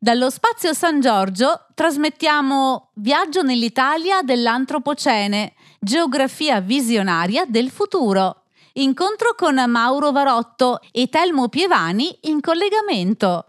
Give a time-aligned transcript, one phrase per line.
[0.00, 8.44] Dallo spazio San Giorgio trasmettiamo Viaggio nell'Italia dell'Antropocene, geografia visionaria del futuro.
[8.74, 13.46] Incontro con Mauro Varotto e Telmo Pievani in collegamento.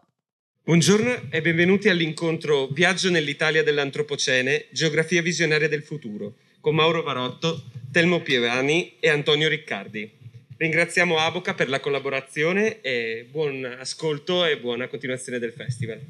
[0.64, 8.22] Buongiorno e benvenuti all'incontro Viaggio nell'Italia dell'Antropocene, geografia visionaria del futuro, con Mauro Varotto, Telmo
[8.22, 10.18] Pievani e Antonio Riccardi.
[10.58, 16.02] Ringraziamo Aboca per la collaborazione e buon ascolto e buona continuazione del festival.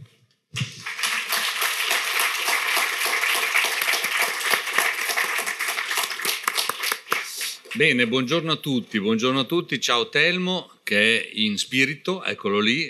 [7.73, 12.83] Bene, buongiorno a tutti, buongiorno a tutti, ciao Telmo che è in spirito, eccolo lì.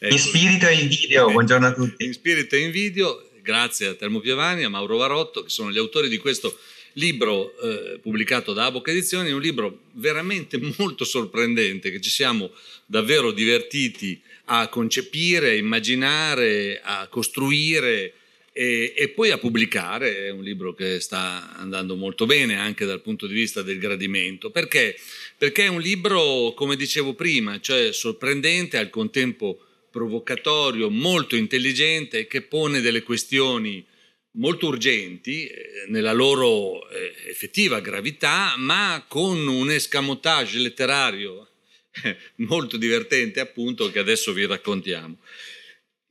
[0.00, 2.06] in spirito e in video, buongiorno a tutti.
[2.06, 5.76] In spirito e in video, grazie a Telmo Piovani, a Mauro Varotto che sono gli
[5.76, 6.58] autori di questo
[6.94, 12.50] libro eh, pubblicato da Aboca Edizioni, un libro veramente molto sorprendente che ci siamo
[12.86, 18.14] davvero divertiti a concepire, a immaginare, a costruire
[18.58, 20.26] e, e, poi a pubblicare.
[20.26, 24.50] È un libro che sta andando molto bene anche dal punto di vista del gradimento.
[24.50, 24.98] Perché?
[25.36, 29.60] Perché è un libro, come dicevo prima, cioè sorprendente, al contempo
[29.92, 33.86] provocatorio, molto intelligente, che pone delle questioni
[34.32, 41.46] molto urgenti eh, nella loro eh, effettiva gravità, ma con un escamotage letterario
[42.36, 45.18] molto divertente appunto che adesso vi raccontiamo.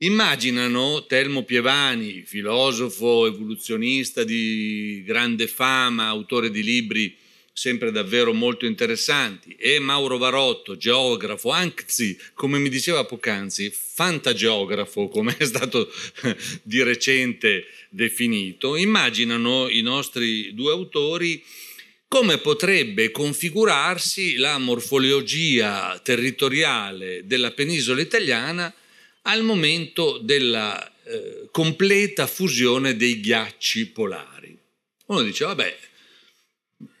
[0.00, 7.16] Immaginano Telmo Pievani, filosofo, evoluzionista di grande fama, autore di libri
[7.52, 15.36] sempre davvero molto interessanti, e Mauro Varotto, geografo, anzi, come mi diceva poc'anzi, fantageografo, come
[15.36, 15.90] è stato
[16.62, 21.42] di recente definito, immaginano i nostri due autori
[22.06, 28.72] come potrebbe configurarsi la morfologia territoriale della penisola italiana
[29.28, 34.56] al momento della eh, completa fusione dei ghiacci polari.
[35.06, 35.78] Uno dice, vabbè,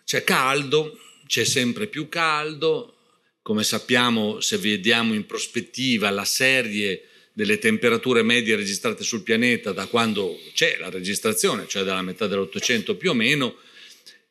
[0.04, 2.96] c'è caldo, c'è sempre più caldo,
[3.42, 9.86] come sappiamo se vediamo in prospettiva la serie delle temperature medie registrate sul pianeta da
[9.86, 13.56] quando c'è la registrazione, cioè dalla metà dell'Ottocento più o meno,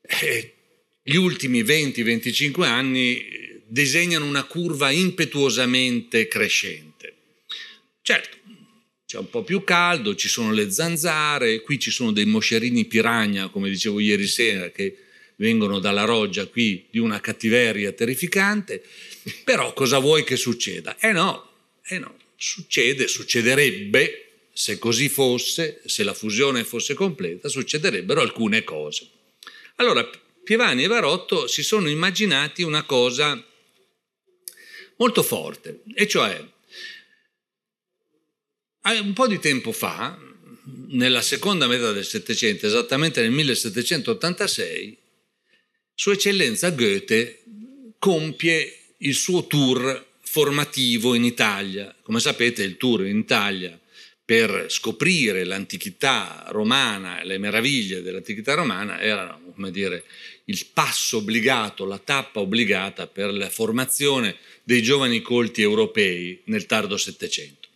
[0.01, 0.53] eh,
[1.01, 3.23] gli ultimi 20-25 anni
[3.65, 6.96] disegnano una curva impetuosamente crescente.
[8.07, 8.37] Certo,
[9.05, 13.49] c'è un po' più caldo, ci sono le zanzare, qui ci sono dei moscerini piragna,
[13.49, 14.95] come dicevo ieri sera, che
[15.35, 18.81] vengono dalla roggia qui di una cattiveria terrificante,
[19.43, 20.95] però cosa vuoi che succeda?
[20.99, 21.51] Eh no,
[21.85, 29.05] eh no, succede, succederebbe, se così fosse, se la fusione fosse completa, succederebbero alcune cose.
[29.75, 30.09] Allora,
[30.45, 33.45] Pievani e Varotto si sono immaginati una cosa
[34.95, 36.55] molto forte, e cioè
[38.99, 40.17] un po' di tempo fa,
[40.89, 44.97] nella seconda metà del Settecento, esattamente nel 1786,
[45.93, 47.43] Sua Eccellenza Goethe
[47.99, 51.93] compie il suo tour formativo in Italia.
[52.01, 53.77] Come sapete il tour in Italia
[54.23, 59.39] per scoprire l'antichità romana le meraviglie dell'antichità romana era,
[59.69, 60.03] dire,
[60.45, 66.97] il passo obbligato, la tappa obbligata per la formazione dei giovani colti europei nel tardo
[66.97, 67.67] Settecento.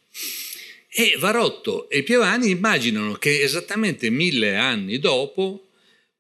[0.94, 5.70] E Varotto e Piovani immaginano che esattamente mille anni dopo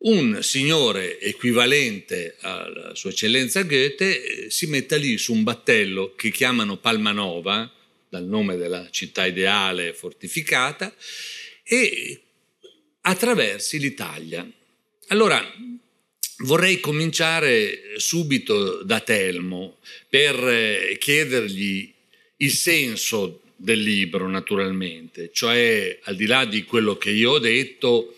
[0.03, 6.77] un signore equivalente alla sua eccellenza Goethe si metta lì su un battello che chiamano
[6.77, 7.69] Palmanova,
[8.07, 10.95] dal nome della città ideale fortificata,
[11.63, 12.21] e
[13.01, 14.49] attraversi l'Italia.
[15.07, 15.45] Allora,
[16.43, 21.93] vorrei cominciare subito da Telmo per eh, chiedergli
[22.37, 28.15] il senso del libro, naturalmente, cioè al di là di quello che io ho detto,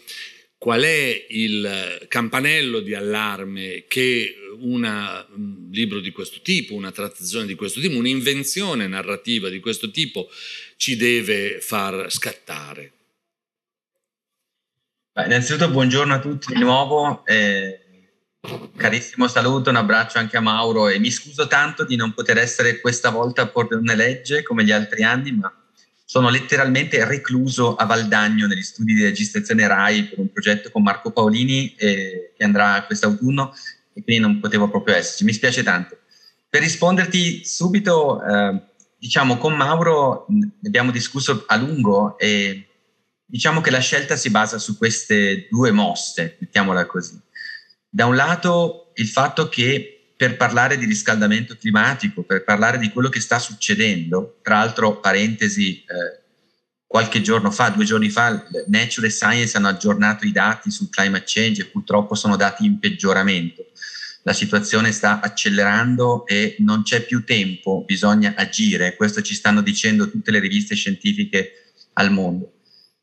[0.58, 7.56] qual è il campanello di allarme che un libro di questo tipo, una trattazione di
[7.56, 10.30] questo tipo, un'invenzione narrativa di questo tipo
[10.78, 12.92] ci deve far scattare?
[15.12, 17.83] Beh, innanzitutto buongiorno a tutti di nuovo, eh,
[18.76, 22.82] carissimo saluto, un abbraccio anche a Mauro e mi scuso tanto di non poter essere
[22.82, 25.52] questa volta a Portone Legge come gli altri anni, ma
[26.04, 31.12] sono letteralmente recluso a Valdagno negli studi di registrazione RAI per un progetto con Marco
[31.12, 33.54] Paolini eh, che andrà quest'autunno
[33.94, 36.00] e quindi non potevo proprio esserci, mi spiace tanto.
[36.50, 38.62] Per risponderti subito, eh,
[38.98, 42.68] diciamo con Mauro ne abbiamo discusso a lungo e
[43.26, 47.20] diciamo che la scelta si basa su queste due mosse, mettiamola così.
[47.96, 53.08] Da un lato il fatto che per parlare di riscaldamento climatico, per parlare di quello
[53.08, 54.40] che sta succedendo.
[54.42, 56.24] Tra l'altro, parentesi, eh,
[56.88, 61.62] qualche giorno fa, due giorni fa, Nature Science hanno aggiornato i dati sul climate change
[61.62, 63.68] e purtroppo sono dati in peggioramento.
[64.24, 68.96] La situazione sta accelerando e non c'è più tempo, bisogna agire.
[68.96, 72.54] Questo ci stanno dicendo tutte le riviste scientifiche al mondo.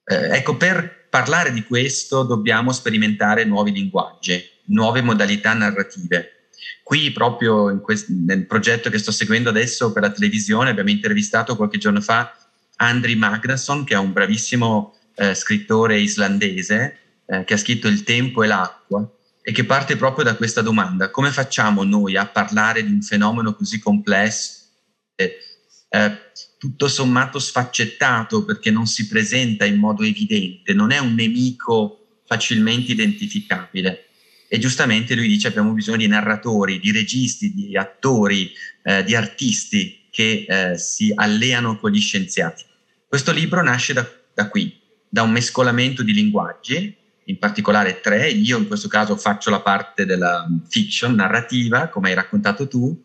[0.04, 6.48] Eh, ecco, per parlare di questo dobbiamo sperimentare nuovi linguaggi, nuove modalità narrative.
[6.82, 11.78] Qui proprio quest- nel progetto che sto seguendo adesso per la televisione abbiamo intervistato qualche
[11.78, 12.34] giorno fa
[12.76, 18.42] Andri Magnusson, che è un bravissimo eh, scrittore islandese eh, che ha scritto Il tempo
[18.42, 19.08] e l'acqua
[19.42, 23.54] e che parte proprio da questa domanda, come facciamo noi a parlare di un fenomeno
[23.54, 24.58] così complesso?
[25.16, 25.38] Eh,
[26.58, 32.92] tutto sommato sfaccettato perché non si presenta in modo evidente, non è un nemico facilmente
[32.92, 34.09] identificabile.
[34.52, 38.50] E giustamente lui dice abbiamo bisogno di narratori, di registi, di attori,
[38.82, 42.64] eh, di artisti che eh, si alleano con gli scienziati.
[43.06, 44.04] Questo libro nasce da,
[44.34, 44.76] da qui,
[45.08, 50.04] da un mescolamento di linguaggi, in particolare tre, io in questo caso faccio la parte
[50.04, 53.00] della fiction narrativa, come hai raccontato tu,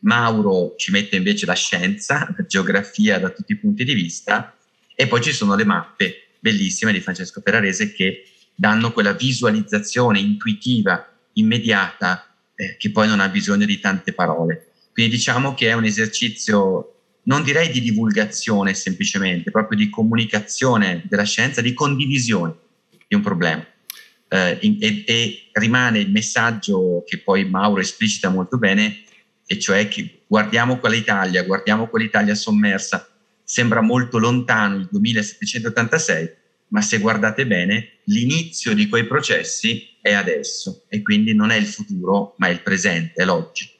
[0.00, 4.56] Mauro ci mette invece la scienza, la geografia da tutti i punti di vista.
[4.96, 8.24] E poi ci sono le mappe bellissime di Francesco Ferrarese che
[8.60, 14.72] danno quella visualizzazione intuitiva, immediata, eh, che poi non ha bisogno di tante parole.
[14.92, 21.22] Quindi diciamo che è un esercizio, non direi di divulgazione semplicemente, proprio di comunicazione della
[21.22, 22.52] scienza, di condivisione
[23.06, 23.64] di un problema.
[24.26, 29.02] Eh, e, e rimane il messaggio che poi Mauro esplicita molto bene,
[29.46, 33.08] e cioè che guardiamo quell'Italia, guardiamo quell'Italia sommersa,
[33.44, 36.36] sembra molto lontano il 2786,
[36.68, 41.66] ma se guardate bene, l'inizio di quei processi è adesso e quindi non è il
[41.66, 43.70] futuro, ma è il presente, è l'oggi.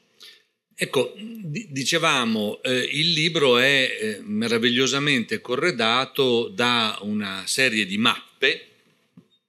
[0.75, 8.67] Ecco, dicevamo, eh, il libro è eh, meravigliosamente corredato da una serie di mappe,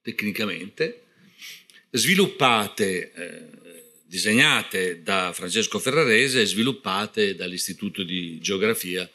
[0.02, 1.02] tecnicamente,
[1.90, 3.60] sviluppate eh,
[4.10, 9.08] disegnate da Francesco Ferrarese e sviluppate dall'Istituto di Geografia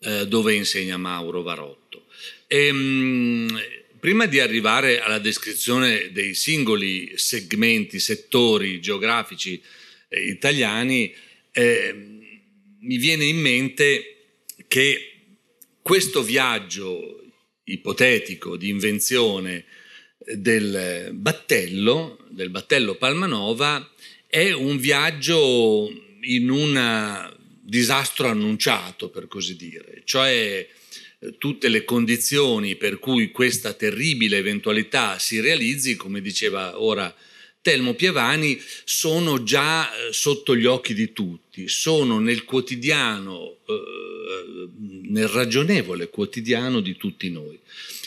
[0.00, 2.04] eh, dove insegna Mauro Varotto.
[2.54, 3.60] Ehm,
[3.98, 9.60] prima di arrivare alla descrizione dei singoli segmenti, settori geografici
[10.08, 11.12] eh, italiani,
[11.50, 11.92] eh,
[12.78, 15.14] mi viene in mente che
[15.82, 17.24] questo viaggio
[17.64, 19.64] ipotetico di invenzione
[20.16, 23.92] del battello, del battello Palmanova,
[24.28, 30.64] è un viaggio in un disastro annunciato, per così dire, cioè
[31.38, 37.14] tutte le condizioni per cui questa terribile eventualità si realizzi, come diceva ora
[37.64, 44.68] Telmo Pievani, sono già eh, sotto gli occhi di tutti, sono nel quotidiano, eh,
[45.08, 47.58] nel ragionevole quotidiano di tutti noi.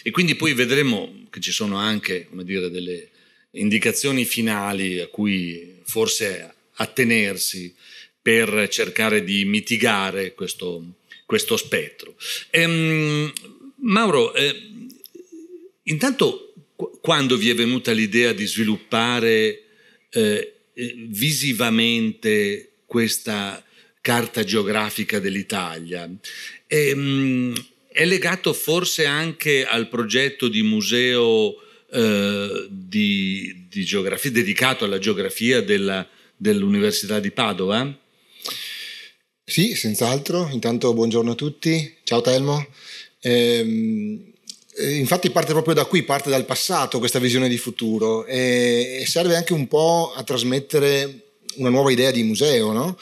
[0.04, 3.10] E quindi poi vedremo che ci sono anche, dire, delle
[3.52, 7.74] indicazioni finali a cui forse attenersi
[8.22, 12.15] per cercare di mitigare questo, questo spettro.
[12.51, 13.31] Ehm,
[13.81, 14.56] Mauro, eh,
[15.83, 16.53] intanto
[17.01, 19.63] quando vi è venuta l'idea di sviluppare
[20.09, 20.53] eh,
[21.09, 23.63] visivamente questa
[24.01, 26.09] carta geografica dell'Italia?
[26.65, 27.53] Ehm,
[27.91, 31.56] è legato forse anche al progetto di museo
[31.92, 38.06] eh, di, di, geografia, dedicato alla geografia della, dell'Università di Padova?
[39.49, 40.49] Sì, senz'altro.
[40.51, 41.95] Intanto buongiorno a tutti.
[42.04, 42.68] Ciao Telmo.
[43.21, 44.33] Ehm,
[44.75, 49.37] eh, infatti parte proprio da qui, parte dal passato questa visione di futuro e, serve
[49.37, 51.21] anche un po' a trasmettere
[51.56, 52.99] una nuova idea di museo, no?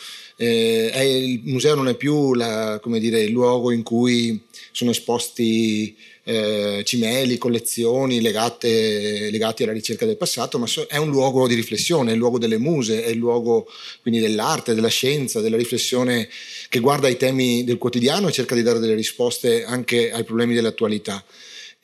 [0.94, 4.40] eh, il museo non è più la, dire, il luogo in cui
[4.72, 5.98] sono esposti
[6.28, 11.54] eh, cimeli, collezioni legate, legati alla ricerca del passato, ma so, è un luogo di
[11.54, 13.68] riflessione, è il luogo delle muse, è il luogo
[14.02, 16.28] quindi dell'arte, della scienza, della riflessione
[16.68, 20.56] che guarda ai temi del quotidiano e cerca di dare delle risposte anche ai problemi
[20.56, 21.24] dell'attualità.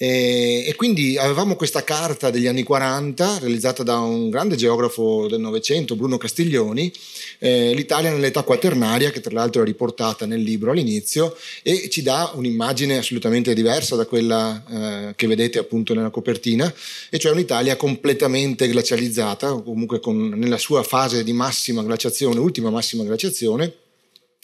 [0.02, 5.40] E, e, quindi avevamo questa carta degli anni 40 realizzata da un grande geografo del
[5.40, 6.92] Novecento, Bruno Castiglioni,
[7.38, 12.32] eh, l'Italia nell'età quaternaria, che tra l'altro è riportata nel libro all'inizio, e ci dà
[12.34, 14.64] un'immagine assolutamente diversa da quella
[15.10, 16.74] eh, che vedete appunto nella copertina,
[17.12, 23.04] e cioè un'Italia completamente glacializzata, comunque con, nella sua fase di massima glaciazione, ultima massima
[23.04, 23.72] glaciazione,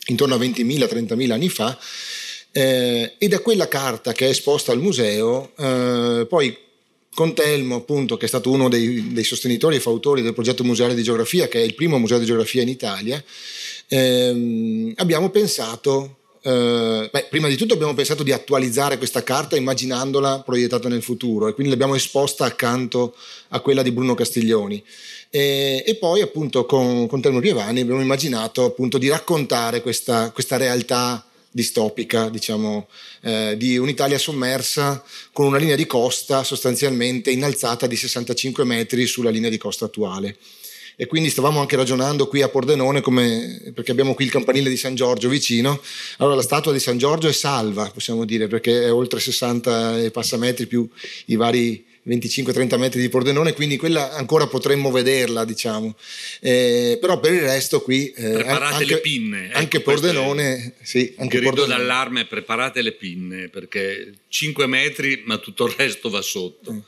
[0.05, 1.75] intorno a 20.000-30.000 anni fa,
[2.51, 6.57] eh, e da quella carta che è esposta al museo, eh, poi
[7.17, 10.93] con Telmo, appunto, che è stato uno dei, dei sostenitori e fautori del progetto museale
[10.93, 13.23] di geografia, che è il primo museo di geografia in Italia,
[13.87, 20.43] ehm, abbiamo pensato Uh, beh, prima di tutto abbiamo pensato di attualizzare questa carta immaginandola
[20.45, 23.15] proiettata nel futuro e quindi l'abbiamo esposta accanto
[23.49, 24.81] a quella di Bruno Castiglioni.
[25.29, 30.55] E, e poi appunto con, con Telmo Pievani abbiamo immaginato appunto di raccontare questa, questa
[30.55, 31.26] realtà
[31.57, 32.87] distopica, diciamo,
[33.23, 39.31] eh, di un'Italia sommersa con una linea di costa sostanzialmente innalzata di 65 metri sulla
[39.31, 40.37] linea di costa attuale.
[40.95, 44.77] E quindi stavamo anche ragionando qui a Pordenone come, perché abbiamo qui il campanile di
[44.77, 45.81] San Giorgio vicino.
[46.17, 50.11] Allora la statua di San Giorgio è salva possiamo dire perché è oltre 60 e
[50.11, 50.87] passa metri più
[51.25, 55.95] i vari 25-30 metri di Pordenone, quindi quella ancora potremmo vederla, diciamo.
[56.39, 58.09] Eh, però per il resto qui...
[58.11, 59.45] Eh, preparate anche, le pinne.
[59.47, 61.13] Ecco, anche Pordenone, sì.
[61.17, 61.83] Anche grido Pordenone.
[61.83, 66.71] d'allarme, preparate le pinne, perché 5 metri, ma tutto il resto va sotto.
[66.71, 66.79] Mm.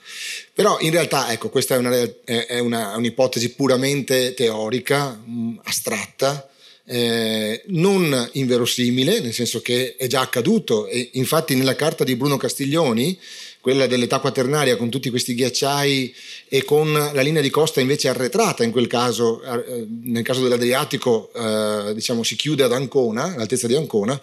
[0.53, 1.91] Però in realtà, ecco, questa è, una,
[2.23, 6.49] è una, un'ipotesi puramente teorica, mh, mm, astratta,
[6.91, 12.37] eh, non inverosimile, nel senso che è già accaduto e infatti nella carta di Bruno
[12.37, 13.17] Castiglioni
[13.61, 16.15] quella dell'età quaternaria con tutti questi ghiacciai
[16.47, 21.29] e con la linea di costa invece arretrata in quel caso, eh, nel caso dell'Adriatico
[21.35, 24.19] eh, diciamo si chiude ad Ancona, all'altezza di Ancona,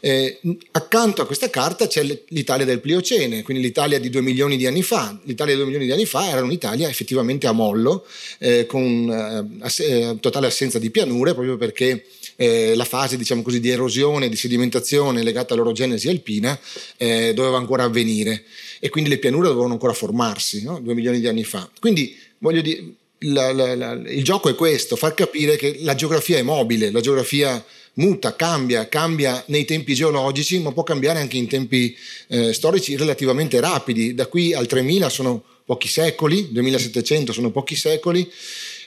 [0.00, 0.40] eh,
[0.72, 4.82] accanto a questa carta c'è l'Italia del Pliocene, quindi l'Italia di due milioni di anni
[4.82, 8.04] fa, l'Italia di due milioni di anni fa era un'Italia effettivamente a mollo,
[8.38, 12.04] eh, con eh, ass- eh, totale assenza di pianure proprio perché
[12.40, 16.58] la fase diciamo così, di erosione, di sedimentazione legata all'orogenesi alpina
[16.96, 18.44] doveva ancora avvenire
[18.80, 20.80] e quindi le pianure dovevano ancora formarsi, no?
[20.80, 21.68] due milioni di anni fa.
[21.78, 22.82] Quindi voglio dire,
[23.20, 27.00] la, la, la, il gioco è questo, far capire che la geografia è mobile, la
[27.00, 27.62] geografia
[27.94, 31.94] muta, cambia, cambia nei tempi geologici, ma può cambiare anche in tempi
[32.28, 34.14] eh, storici relativamente rapidi.
[34.14, 38.28] Da qui al 3000 sono pochi secoli, 2700 sono pochi secoli,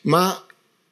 [0.04, 0.46] ma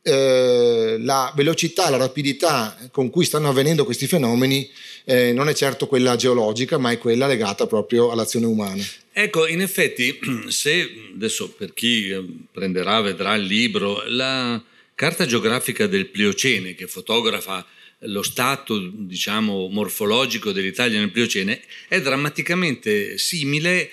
[0.04, 4.70] eh, la velocità, la rapidità con cui stanno avvenendo questi fenomeni
[5.06, 8.84] eh, non è certo quella geologica, ma è quella legata proprio all'azione umana.
[9.14, 10.18] Ecco, in effetti,
[10.48, 14.62] se adesso per chi eh, prenderà, vedrà il libro, la
[14.96, 17.66] carta geografica del Pliocene che fotografa
[18.06, 23.92] lo stato, diciamo, morfologico dell'Italia nel Pliocene è drammaticamente simile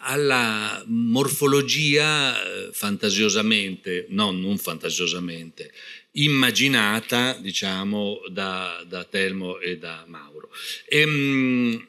[0.00, 5.72] alla morfologia eh, fantasiosamente, no, non fantasiosamente,
[6.12, 10.50] immaginata, diciamo, da, da Telmo e da Mauro.
[10.88, 11.86] Ehm,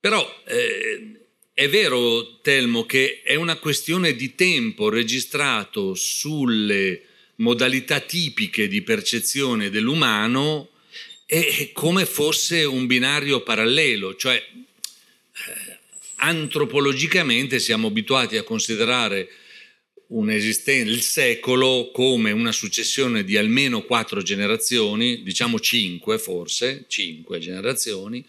[0.00, 1.20] però eh,
[1.52, 7.02] è vero, Telmo, che è una questione di tempo registrato sulle
[7.36, 10.70] modalità tipiche di percezione dell'umano
[11.26, 14.42] e come fosse un binario parallelo, cioè
[16.16, 19.28] antropologicamente siamo abituati a considerare
[20.06, 28.24] il secolo come una successione di almeno quattro generazioni, diciamo cinque forse, cinque generazioni,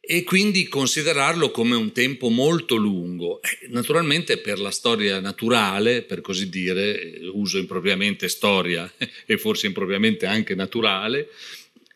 [0.00, 3.40] e quindi considerarlo come un tempo molto lungo.
[3.42, 8.90] Eh, naturalmente per la storia naturale, per così dire, uso impropriamente storia
[9.26, 11.28] e forse impropriamente anche naturale,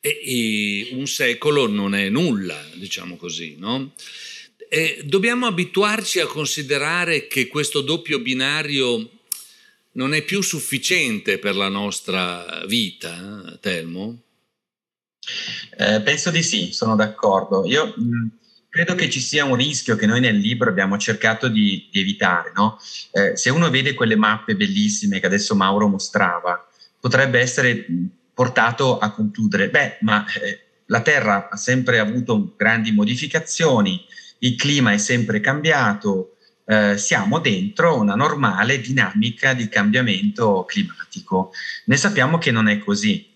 [0.01, 3.95] e, e un secolo non è nulla, diciamo così, no?
[4.77, 9.09] E dobbiamo abituarci a considerare che questo doppio binario
[9.93, 14.23] non è più sufficiente per la nostra vita, eh, Telmo?
[15.79, 17.65] Eh, penso di sì, sono d'accordo.
[17.67, 18.31] Io mh,
[18.69, 22.51] credo che ci sia un rischio che noi nel libro abbiamo cercato di, di evitare.
[22.53, 22.77] No?
[23.13, 27.87] Eh, se uno vede quelle mappe bellissime che adesso Mauro mostrava, potrebbe essere
[28.35, 34.05] portato a concludere, beh, ma eh, la Terra ha sempre avuto grandi modificazioni,
[34.45, 36.37] il clima è sempre cambiato,
[36.67, 41.53] eh, siamo dentro una normale dinamica di cambiamento climatico.
[41.87, 43.33] Ne sappiamo che non è così.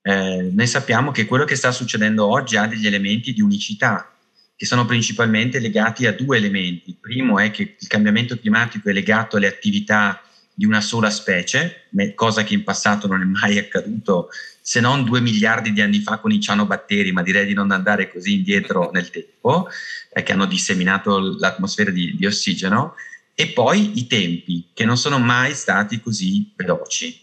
[0.00, 4.08] Eh, noi sappiamo che quello che sta succedendo oggi ha degli elementi di unicità
[4.56, 6.90] che sono principalmente legati a due elementi.
[6.90, 10.22] Il primo è che il cambiamento climatico è legato alle attività
[10.54, 14.28] di una sola specie, cosa che in passato non è mai accaduto
[14.66, 18.10] se non due miliardi di anni fa con i cianobatteri, ma direi di non andare
[18.10, 19.68] così indietro nel tempo,
[20.10, 22.94] eh, che hanno disseminato l'atmosfera di, di ossigeno,
[23.34, 27.20] e poi i tempi, che non sono mai stati così veloci.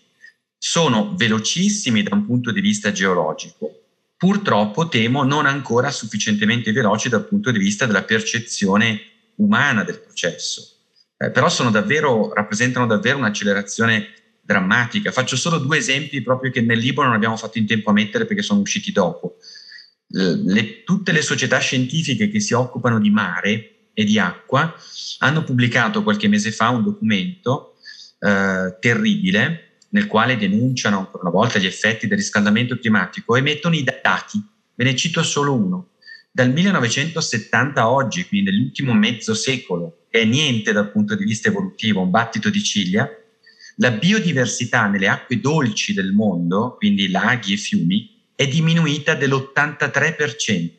[0.55, 7.27] Sono velocissimi da un punto di vista geologico, purtroppo temo non ancora sufficientemente veloci dal
[7.27, 9.01] punto di vista della percezione
[9.37, 10.75] umana del processo.
[11.17, 14.20] Eh, però davvero, rappresentano davvero un'accelerazione
[14.51, 15.11] drammatica.
[15.11, 18.25] Faccio solo due esempi proprio che nel libro non abbiamo fatto in tempo a mettere
[18.25, 19.37] perché sono usciti dopo.
[20.07, 24.73] Le, tutte le società scientifiche che si occupano di mare e di acqua
[25.19, 27.75] hanno pubblicato qualche mese fa un documento
[28.19, 33.75] eh, terribile nel quale denunciano ancora una volta gli effetti del riscaldamento climatico e mettono
[33.75, 34.43] i dati.
[34.75, 35.89] Ve ne cito solo uno.
[36.31, 42.01] Dal 1970 a oggi, quindi nell'ultimo mezzo secolo, è niente dal punto di vista evolutivo,
[42.01, 43.09] un battito di ciglia,
[43.81, 50.69] la biodiversità nelle acque dolci del mondo, quindi laghi e fiumi, è diminuita dell'83%.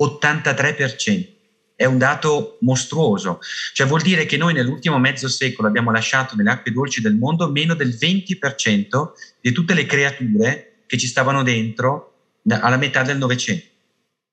[0.00, 1.38] 83%
[1.74, 3.40] è un dato mostruoso,
[3.72, 7.50] cioè vuol dire che noi nell'ultimo mezzo secolo abbiamo lasciato nelle acque dolci del mondo
[7.50, 12.14] meno del 20% di tutte le creature che ci stavano dentro
[12.48, 13.69] alla metà del Novecento.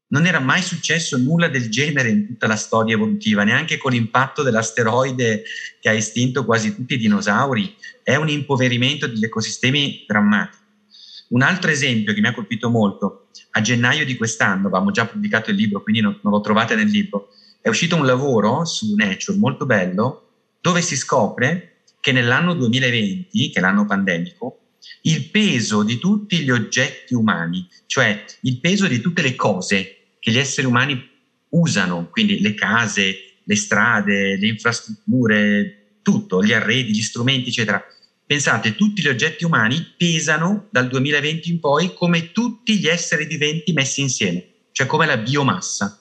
[0.09, 4.41] Non era mai successo nulla del genere in tutta la storia evolutiva, neanche con l'impatto
[4.41, 5.43] dell'asteroide
[5.81, 7.75] che ha estinto quasi tutti i dinosauri.
[8.03, 10.63] È un impoverimento degli ecosistemi drammatico.
[11.29, 15.49] Un altro esempio che mi ha colpito molto, a gennaio di quest'anno, avevamo già pubblicato
[15.49, 17.29] il libro, quindi non, non lo trovate nel libro,
[17.61, 20.29] è uscito un lavoro su Nature molto bello,
[20.61, 24.59] dove si scopre che nell'anno 2020, che è l'anno pandemico,
[25.01, 29.96] il peso di tutti gli oggetti umani, cioè il peso di tutte le cose
[30.27, 31.01] che gli esseri umani
[31.51, 37.81] usano, quindi le case, le strade, le infrastrutture, tutto, gli arredi, gli strumenti, eccetera.
[38.25, 43.71] Pensate, tutti gli oggetti umani pesano dal 2020 in poi come tutti gli esseri viventi
[43.71, 45.97] messi insieme, cioè come la biomassa.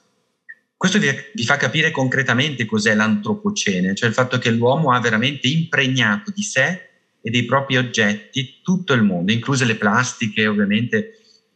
[0.76, 5.47] Questo vi, vi fa capire concretamente cos'è l'antropocene, cioè il fatto che l'uomo ha veramente
[5.47, 6.88] impregnato di sé
[7.23, 11.12] e dei propri oggetti tutto il mondo, incluse le plastiche ovviamente,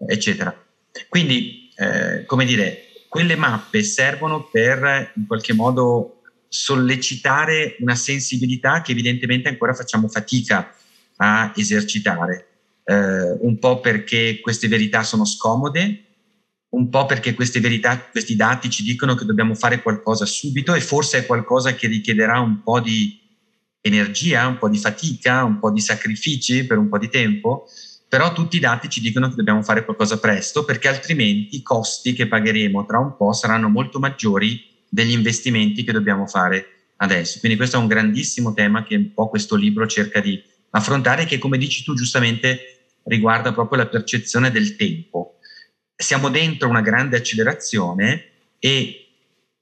[0.06, 0.56] eccetera.
[1.08, 8.92] Quindi eh, come dire, quelle mappe servono per in qualche modo sollecitare una sensibilità che
[8.92, 10.74] evidentemente ancora facciamo fatica
[11.16, 12.48] a esercitare,
[12.84, 16.04] eh, un po' perché queste verità sono scomode,
[16.70, 20.80] un po' perché queste verità, questi dati ci dicono che dobbiamo fare qualcosa subito e
[20.82, 23.18] forse è qualcosa che richiederà un po' di
[23.80, 27.66] energia, un po' di fatica, un po' di sacrifici per un po' di tempo,
[28.10, 32.12] però tutti i dati ci dicono che dobbiamo fare qualcosa presto perché altrimenti i costi
[32.12, 37.38] che pagheremo tra un po' saranno molto maggiori degli investimenti che dobbiamo fare adesso.
[37.38, 41.38] Quindi questo è un grandissimo tema che un po' questo libro cerca di affrontare che
[41.38, 45.38] come dici tu giustamente riguarda proprio la percezione del tempo.
[45.94, 48.24] Siamo dentro una grande accelerazione
[48.58, 49.06] e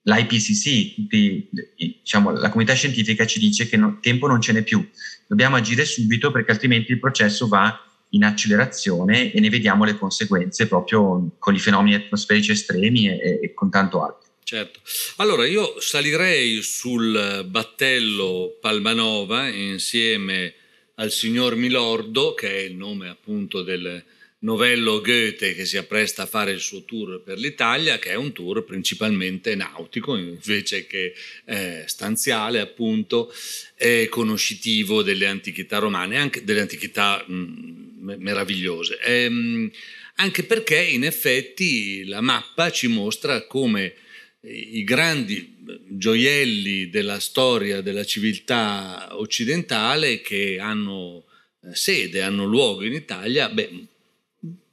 [0.01, 4.89] l'IPCC, tutti, diciamo, la comunità scientifica ci dice che no, tempo non ce n'è più,
[5.27, 10.67] dobbiamo agire subito perché altrimenti il processo va in accelerazione e ne vediamo le conseguenze
[10.67, 14.27] proprio con i fenomeni atmosferici estremi e, e con tanto altro.
[14.43, 14.81] Certo.
[15.17, 20.55] Allora io salirei sul battello Palmanova insieme
[20.95, 24.03] al signor Milordo, che è il nome appunto del
[24.41, 28.33] novello Goethe che si appresta a fare il suo tour per l'Italia, che è un
[28.33, 33.33] tour principalmente nautico invece che eh, stanziale, appunto,
[33.75, 39.01] e conoscitivo delle antichità romane, anche delle antichità mh, meravigliose.
[39.01, 39.71] Ehm,
[40.17, 43.95] anche perché in effetti la mappa ci mostra come
[44.41, 45.57] i grandi
[45.89, 51.25] gioielli della storia della civiltà occidentale che hanno
[51.63, 53.87] eh, sede, hanno luogo in Italia, beh,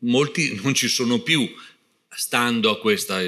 [0.05, 1.47] molti non ci sono più
[2.09, 3.21] stando a questa,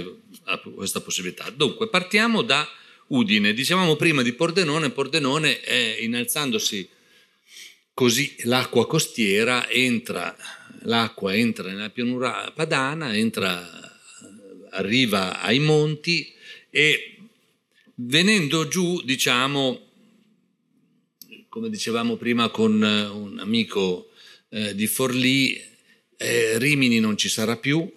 [0.43, 1.49] a questa possibilità.
[1.49, 2.67] Dunque, partiamo da
[3.07, 3.53] Udine.
[3.53, 6.89] Dicevamo prima di Pordenone, Pordenone è innalzandosi
[7.97, 10.37] Così l'acqua costiera entra,
[10.81, 13.67] l'acqua entra nella pianura padana, entra,
[14.69, 16.31] arriva ai monti
[16.69, 17.17] e
[17.95, 19.81] venendo giù, diciamo,
[21.49, 24.11] come dicevamo prima con un amico
[24.49, 25.59] eh, di Forlì,
[26.17, 27.89] eh, Rimini non ci sarà più,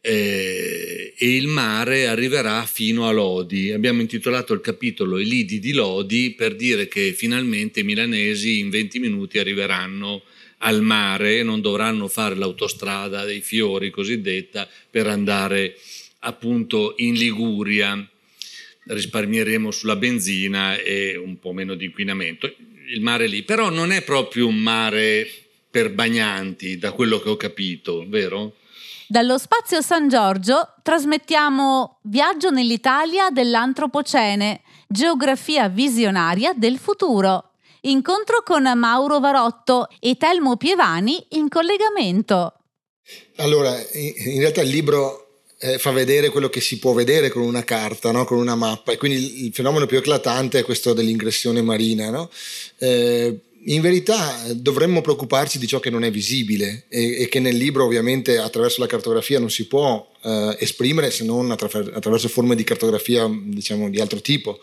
[0.00, 3.72] eh, e il mare arriverà fino a Lodi.
[3.72, 8.70] Abbiamo intitolato il capitolo I lidi di Lodi per dire che finalmente i milanesi in
[8.70, 10.22] 20 minuti arriveranno
[10.58, 15.76] al mare e non dovranno fare l'autostrada dei fiori cosiddetta per andare
[16.20, 18.08] appunto in Liguria.
[18.88, 22.54] Risparmieremo sulla benzina e un po' meno di inquinamento.
[22.88, 25.28] Il mare lì, però non è proprio un mare
[25.76, 28.54] per bagnanti, da quello che ho capito, vero?
[29.06, 37.50] Dallo Spazio San Giorgio trasmettiamo Viaggio nell'Italia dell'Antropocene, geografia visionaria del futuro.
[37.82, 42.54] Incontro con Mauro Varotto e Telmo Pievani in collegamento.
[43.36, 45.26] Allora, in realtà il libro
[45.58, 48.24] eh, fa vedere quello che si può vedere con una carta, no?
[48.24, 52.08] con una mappa, e quindi il, fenomeno più eclatante è questo dell'ingressione marina.
[52.08, 52.30] No?
[52.78, 57.56] Eh, in verità dovremmo preoccuparci di ciò che non è visibile e, e che nel
[57.56, 62.62] libro ovviamente attraverso la cartografia non si può eh, esprimere se non attraverso forme di
[62.62, 64.60] cartografia diciamo di altro tipo.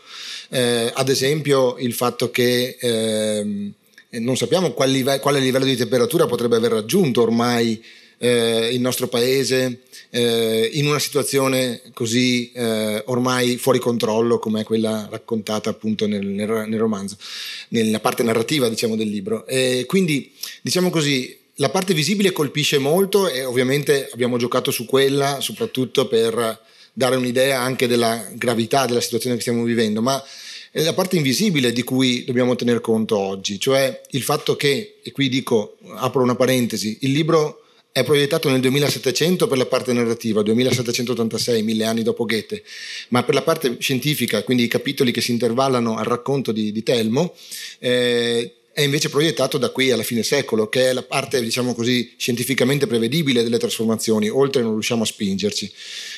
[0.49, 3.71] Eh, ad esempio il fatto che eh,
[4.19, 7.83] non sappiamo qual live- quale livello di temperatura potrebbe aver raggiunto ormai
[8.23, 14.63] eh, il nostro paese eh, in una situazione così eh, ormai fuori controllo come è
[14.63, 17.17] quella raccontata appunto nel, nel, nel romanzo,
[17.69, 19.45] nella parte narrativa diciamo del libro.
[19.45, 20.31] E quindi
[20.61, 26.61] diciamo così, la parte visibile colpisce molto e ovviamente abbiamo giocato su quella soprattutto per
[26.93, 30.23] dare un'idea anche della gravità della situazione che stiamo vivendo, ma
[30.71, 35.11] è la parte invisibile di cui dobbiamo tener conto oggi, cioè il fatto che, e
[35.11, 37.62] qui dico, apro una parentesi, il libro
[37.93, 42.63] è proiettato nel 2700 per la parte narrativa, 2786, mille anni dopo Goethe,
[43.09, 46.81] ma per la parte scientifica, quindi i capitoli che si intervallano al racconto di, di
[46.81, 47.35] Telmo,
[47.77, 52.13] eh, è invece proiettato da qui alla fine secolo, che è la parte, diciamo così,
[52.17, 55.71] scientificamente prevedibile delle trasformazioni, oltre non riusciamo a spingerci.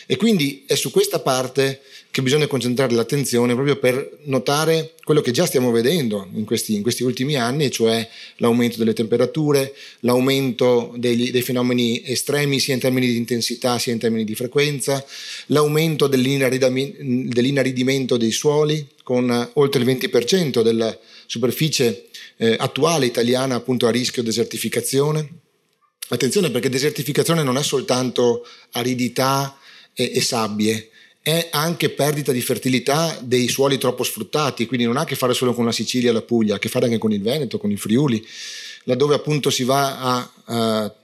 [0.05, 5.31] E quindi è su questa parte che bisogna concentrare l'attenzione proprio per notare quello che
[5.31, 11.31] già stiamo vedendo in questi, in questi ultimi anni, cioè l'aumento delle temperature, l'aumento degli,
[11.31, 15.05] dei fenomeni estremi sia in termini di intensità sia in termini di frequenza,
[15.47, 22.05] l'aumento dell'inaridimento dei suoli con oltre il 20% della superficie
[22.37, 25.29] eh, attuale italiana appunto a rischio desertificazione.
[26.09, 29.57] Attenzione perché desertificazione non è soltanto aridità
[29.93, 30.89] e, e sabbie,
[31.21, 35.33] è anche perdita di fertilità dei suoli troppo sfruttati, quindi non ha a che fare
[35.33, 37.57] solo con la Sicilia e la Puglia, ha a che fare anche con il Veneto,
[37.57, 38.23] con i Friuli,
[38.83, 40.95] laddove appunto si va a, a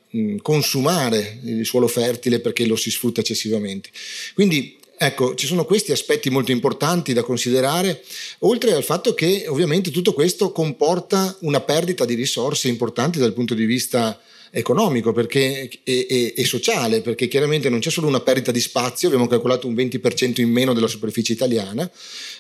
[0.41, 3.89] consumare il suolo fertile perché lo si sfrutta eccessivamente.
[4.36, 8.04] Quindi Ecco, ci sono questi aspetti molto importanti da considerare,
[8.42, 13.56] oltre al fatto che ovviamente tutto questo comporta una perdita di risorse importanti dal punto
[13.56, 18.52] di vista economico perché, e, e, e, sociale, perché chiaramente non c'è solo una perdita
[18.52, 21.90] di spazio, abbiamo calcolato un 20% in meno della superficie italiana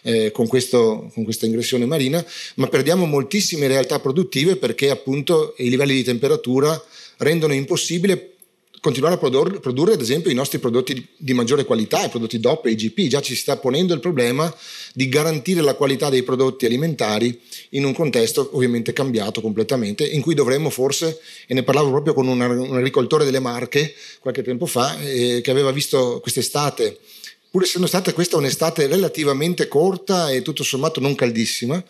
[0.03, 2.23] eh, con, questo, con questa ingressione marina,
[2.57, 6.79] ma perdiamo moltissime realtà produttive perché appunto i livelli di temperatura
[7.17, 8.30] rendono impossibile
[8.81, 12.39] continuare a produrre, produrre, ad esempio i nostri prodotti di, di maggiore qualità, i prodotti
[12.39, 13.07] DOP e IGP.
[13.07, 14.53] Già ci si sta ponendo il problema
[14.93, 17.39] di garantire la qualità dei prodotti alimentari
[17.69, 22.27] in un contesto ovviamente cambiato completamente, in cui dovremmo forse, e ne parlavo proprio con
[22.27, 26.97] un, un agricoltore delle Marche qualche tempo fa, eh, che aveva visto quest'estate,
[27.51, 31.81] pur essendo stata questa un'estate relativamente corta e tutto sommato non caldissima,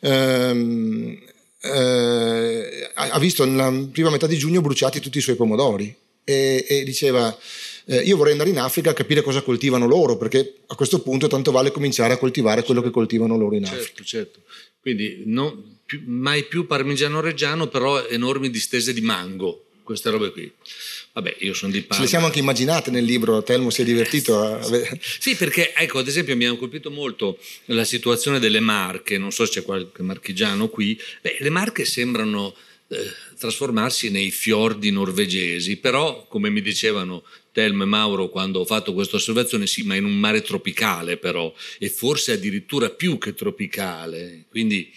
[0.00, 1.18] ehm,
[1.60, 6.84] eh, ha visto nella prima metà di giugno bruciati tutti i suoi pomodori e, e
[6.84, 7.34] diceva
[7.86, 11.26] eh, io vorrei andare in Africa a capire cosa coltivano loro, perché a questo punto
[11.26, 14.02] tanto vale cominciare a coltivare quello che coltivano loro in certo, Africa.
[14.02, 14.40] Certo,
[14.78, 20.52] quindi non, più, mai più parmigiano reggiano, però enormi distese di mango, queste robe qui.
[21.14, 21.94] Vabbè, io sono di Parma.
[21.94, 24.60] Ce le siamo anche immaginate nel libro, Telmo si è divertito a...
[25.18, 29.46] Sì, perché ecco, ad esempio mi ha colpito molto la situazione delle Marche, non so
[29.46, 32.54] se c'è qualche marchigiano qui, Beh, le Marche sembrano
[32.88, 37.22] eh, trasformarsi nei fiordi norvegesi, però come mi dicevano
[37.52, 41.52] Telmo e Mauro quando ho fatto questa osservazione, sì, ma in un mare tropicale però,
[41.78, 44.44] e forse addirittura più che tropicale.
[44.48, 44.90] Quindi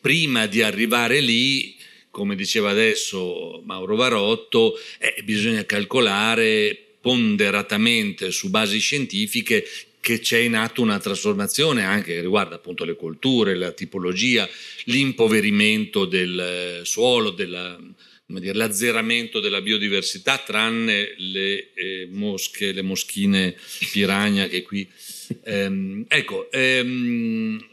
[0.00, 1.76] prima di arrivare lì,
[2.10, 9.66] come diceva adesso Mauro Varotto, eh, bisogna calcolare ponderatamente su basi scientifiche
[10.04, 14.46] che c'è in atto una trasformazione anche che riguarda appunto le colture, la tipologia,
[14.84, 17.80] l'impoverimento del eh, suolo, della,
[18.26, 23.56] dire, l'azzeramento della biodiversità, tranne le eh, mosche, le moschine
[23.90, 24.86] piragna che qui...
[25.44, 27.66] Ehm, ecco, ehm,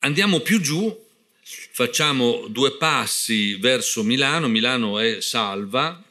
[0.00, 0.94] andiamo più giù,
[1.70, 6.04] facciamo due passi verso Milano, Milano è salva,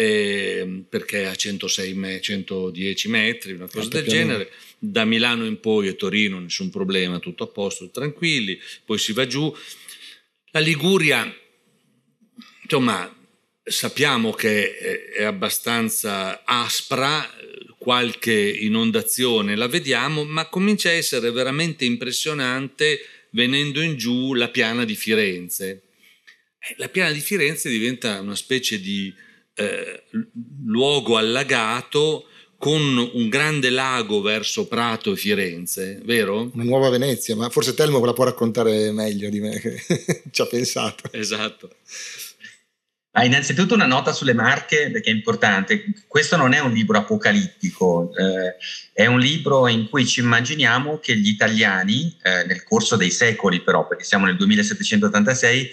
[0.00, 4.50] eh, perché è a 106 me- 110 metri, una cosa del genere.
[4.78, 9.26] Da Milano in poi e Torino nessun problema, tutto a posto, tranquilli, poi si va
[9.26, 9.54] giù.
[10.52, 11.30] La Liguria,
[12.62, 13.14] insomma,
[13.62, 14.78] sappiamo che
[15.10, 17.30] è abbastanza aspra,
[17.76, 23.00] qualche inondazione la vediamo, ma comincia a essere veramente impressionante
[23.32, 25.82] venendo in giù la piana di Firenze.
[26.58, 29.14] Eh, la piana di Firenze diventa una specie di
[29.60, 30.04] eh,
[30.66, 32.24] luogo allagato
[32.56, 36.50] con un grande lago verso Prato e Firenze, vero?
[36.52, 39.82] Una nuova Venezia, ma forse Telmo ve la può raccontare meglio di me che
[40.30, 41.08] ci ha pensato.
[41.12, 41.70] Esatto.
[43.12, 45.84] Ah, innanzitutto una nota sulle marche perché è importante.
[46.06, 48.56] Questo non è un libro apocalittico, eh,
[48.92, 53.62] è un libro in cui ci immaginiamo che gli italiani, eh, nel corso dei secoli
[53.62, 55.70] però, perché siamo nel 2786,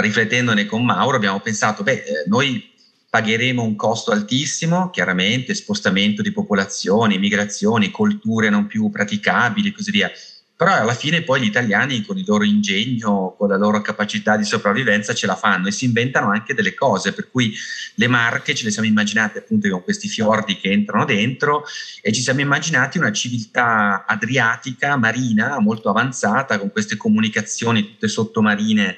[0.00, 2.76] riflettendone con Mauro abbiamo pensato, beh, eh, noi
[3.10, 9.90] pagheremo un costo altissimo, chiaramente, spostamento di popolazioni, migrazioni, culture non più praticabili e così
[9.90, 10.10] via.
[10.58, 14.42] Però alla fine poi gli italiani con il loro ingegno, con la loro capacità di
[14.42, 17.54] sopravvivenza ce la fanno e si inventano anche delle cose, per cui
[17.94, 21.62] le marche ce le siamo immaginate appunto con questi fiordi che entrano dentro
[22.02, 28.96] e ci siamo immaginati una civiltà adriatica, marina, molto avanzata, con queste comunicazioni tutte sottomarine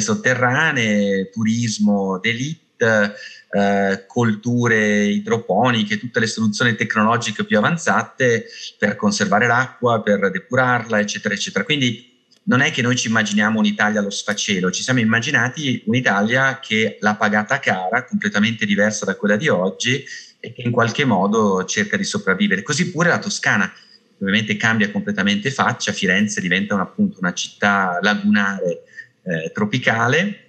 [0.00, 3.14] sotterranee, turismo d'elite
[3.50, 8.46] eh, colture idroponiche, tutte le soluzioni tecnologiche più avanzate
[8.78, 11.64] per conservare l'acqua, per depurarla, eccetera, eccetera.
[11.64, 12.10] Quindi
[12.44, 17.14] non è che noi ci immaginiamo un'Italia allo sfacelo, ci siamo immaginati un'Italia che l'ha
[17.14, 20.04] pagata cara, completamente diversa da quella di oggi
[20.40, 22.62] e che in qualche modo cerca di sopravvivere.
[22.62, 23.70] Così pure la Toscana,
[24.18, 28.84] ovviamente cambia completamente faccia, Firenze diventa un, appunto una città lagunare
[29.24, 30.42] eh, tropicale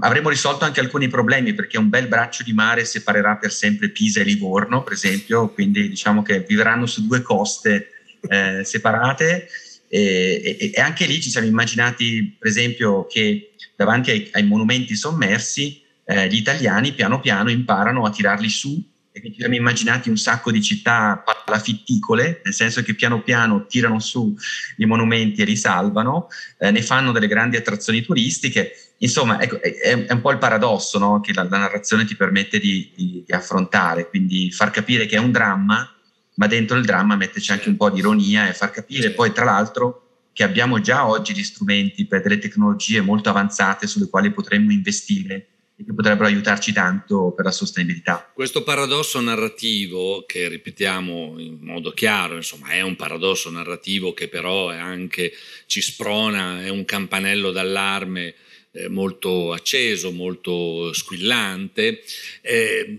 [0.00, 4.20] avremo risolto anche alcuni problemi perché un bel braccio di mare separerà per sempre Pisa
[4.20, 7.88] e Livorno, per esempio, quindi diciamo che vivranno su due coste
[8.28, 9.48] eh, separate.
[9.90, 14.94] E, e, e, anche lì ci siamo immaginati, per esempio, che davanti ai, ai monumenti
[14.96, 18.82] sommersi eh, gli italiani piano piano imparano a tirarli su
[19.22, 23.98] e ci siamo immaginati un sacco di città palafitticole, nel senso che piano piano tirano
[23.98, 24.34] su
[24.76, 26.28] i monumenti e li salvano,
[26.58, 30.98] eh, ne fanno delle grandi attrazioni turistiche insomma, ecco, è, è, un po' il paradosso
[30.98, 31.20] no?
[31.20, 35.20] che la, la, narrazione ti permette di, di, di, affrontare, quindi far capire che è
[35.20, 35.88] un dramma,
[36.34, 39.44] ma dentro il dramma metterci anche un po' di ironia e far capire poi, tra
[39.44, 44.70] l'altro, che abbiamo già oggi gli strumenti per delle tecnologie molto avanzate sulle quali potremmo
[44.70, 45.46] investire
[45.80, 48.28] e che potrebbero aiutarci tanto per la sostenibilità.
[48.34, 54.70] Questo paradosso narrativo che ripetiamo in modo chiaro, insomma, è un paradosso narrativo che però
[54.70, 55.32] anche
[55.66, 58.34] ci sprona, è un campanello d'allarme
[58.72, 62.02] eh, molto acceso, molto squillante,
[62.40, 62.96] eh,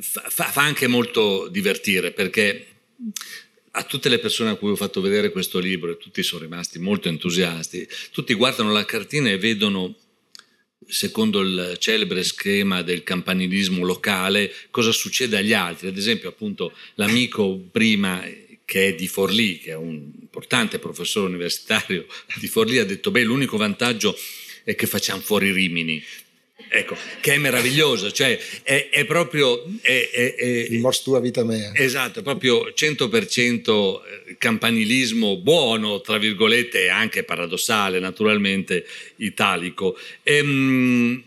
[0.00, 2.66] fa, fa anche molto divertire perché
[3.70, 6.80] a tutte le persone a cui ho fatto vedere questo libro, e tutti sono rimasti
[6.80, 9.94] molto entusiasti, tutti guardano la cartina e vedono,
[10.86, 15.88] secondo il celebre schema del campanilismo locale, cosa succede agli altri.
[15.88, 18.24] Ad esempio, appunto, l'amico prima
[18.64, 22.06] che è di Forlì, che è un importante professore universitario
[22.38, 24.16] di Forlì, ha detto, beh, l'unico vantaggio
[24.64, 26.02] e che facciamo fuori Rimini.
[26.66, 29.64] Ecco, che è meraviglioso, cioè è, è proprio...
[29.80, 31.72] È, è, è, Il mors tua vita mea.
[31.74, 38.84] Esatto, proprio 100% eh, campanilismo buono, tra virgolette, e anche paradossale, naturalmente,
[39.16, 39.96] italico.
[40.24, 41.24] Ehm,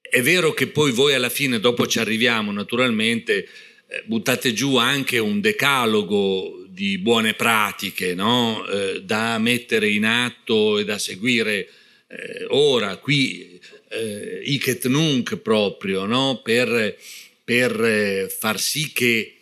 [0.00, 3.48] è vero che poi voi alla fine, dopo ci arriviamo naturalmente,
[3.88, 8.66] eh, buttate giù anche un decalogo di buone pratiche no?
[8.66, 11.68] eh, da mettere in atto e da seguire
[12.08, 13.51] eh, ora qui
[13.92, 16.40] eh, hic nunc proprio, no?
[16.42, 16.96] per,
[17.44, 19.36] per eh, far sì che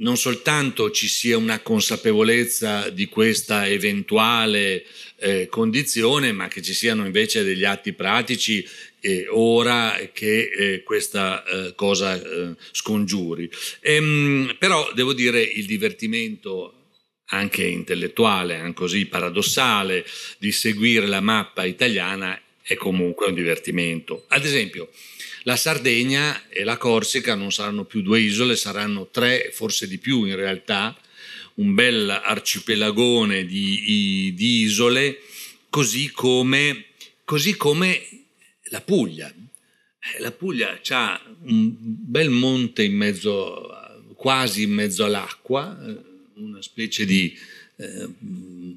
[0.00, 4.84] non soltanto ci sia una consapevolezza di questa eventuale
[5.16, 8.66] eh, condizione, ma che ci siano invece degli atti pratici
[9.00, 13.50] eh, ora che eh, questa eh, cosa eh, scongiuri.
[13.80, 16.74] Ehm, però devo dire il divertimento
[17.32, 20.04] anche intellettuale, anche così paradossale,
[20.38, 24.24] di seguire la mappa italiana è comunque un divertimento.
[24.28, 24.90] Ad esempio,
[25.44, 30.24] la Sardegna e la Corsica non saranno più due isole, saranno tre, forse di più
[30.24, 30.98] in realtà,
[31.54, 35.20] un bel arcipelagone di, di isole,
[35.68, 36.86] così come,
[37.24, 38.06] così come
[38.64, 39.28] la Puglia.
[39.28, 43.68] Eh, la Puglia ha un bel monte in mezzo,
[44.14, 47.36] quasi in mezzo all'acqua, eh, una specie di
[47.80, 48.08] eh,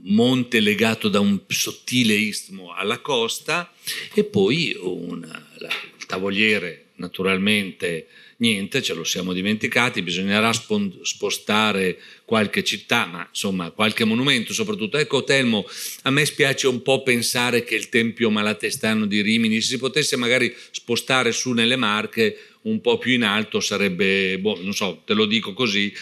[0.04, 3.72] monte legato da un sottile istmo alla costa
[4.13, 12.63] e poi una, la, il tavoliere naturalmente niente, ce lo siamo dimenticati, bisognerà spostare qualche
[12.63, 14.98] città, ma insomma qualche monumento soprattutto.
[14.98, 15.66] Ecco Telmo,
[16.04, 20.54] a me spiace un po' pensare che il Tempio Malatestano di Rimini si potesse magari
[20.72, 25.26] spostare su nelle Marche un po' più in alto, sarebbe, boh, non so, te lo
[25.26, 25.94] dico così,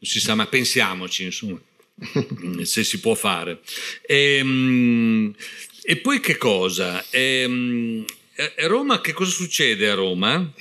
[0.00, 1.58] si sa, ma pensiamoci, insomma,
[2.62, 3.60] se si può fare.
[4.06, 5.34] E, ehm,
[5.82, 7.04] e poi che cosa?
[7.10, 8.04] E, ehm,
[8.36, 10.52] a Roma, che cosa succede a Roma?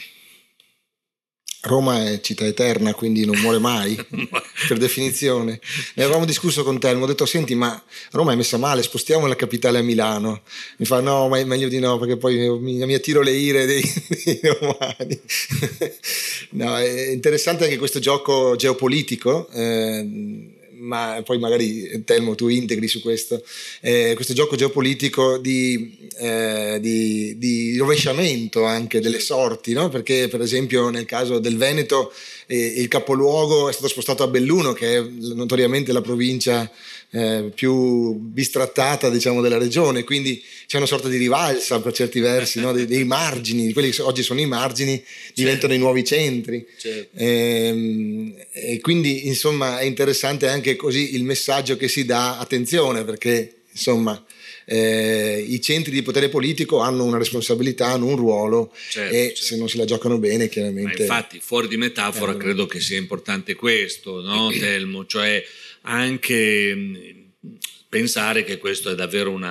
[1.64, 3.96] Roma è città eterna, quindi non muore mai,
[4.68, 5.60] per definizione.
[5.94, 9.36] Ne avevamo discusso con Telmo, ho detto, senti, ma Roma è messa male, spostiamo la
[9.36, 10.42] capitale a Milano.
[10.78, 13.66] Mi fa, no, ma è meglio di no, perché poi mi, mi attiro le ire
[13.68, 13.84] dei,
[14.26, 15.22] dei romani.
[16.52, 19.48] no, è interessante anche questo gioco geopolitico.
[19.50, 20.51] Eh,
[20.82, 23.44] ma poi magari Telmo tu integri su questo,
[23.82, 29.90] eh, questo gioco geopolitico di, eh, di, di, rovesciamento anche delle sorti, no?
[29.90, 32.12] perché per esempio nel caso del Veneto
[32.48, 36.70] eh, il capoluogo è stato spostato a Belluno, che è notoriamente la provincia
[37.14, 42.62] eh, più bistrattata diciamo, della regione, quindi c'è una sorta di rivalsa per certi versi,
[42.62, 42.72] no?
[42.72, 45.76] dei, dei, margini, quelli che oggi sono i margini diventano certo.
[45.76, 46.66] i nuovi centri.
[46.78, 47.18] Certo.
[47.18, 47.26] E,
[47.68, 53.56] ehm, e quindi insomma è interessante anche così il messaggio che si dà, attenzione perché
[53.72, 54.26] insomma...
[54.64, 59.42] Eh, i centri di potere politico hanno una responsabilità, hanno un ruolo certo, e certo.
[59.42, 61.06] se non se la giocano bene chiaramente...
[61.06, 65.06] Ma infatti fuori di metafora eh, credo che sia importante questo, no Telmo?
[65.06, 65.44] Cioè
[65.82, 66.96] anche mm,
[67.90, 69.44] pensare che questo è davvero un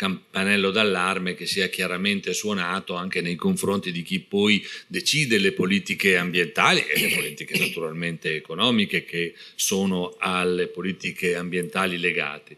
[0.00, 6.16] campanello d'allarme che sia chiaramente suonato anche nei confronti di chi poi decide le politiche
[6.16, 12.56] ambientali e le politiche naturalmente economiche che sono alle politiche ambientali legate.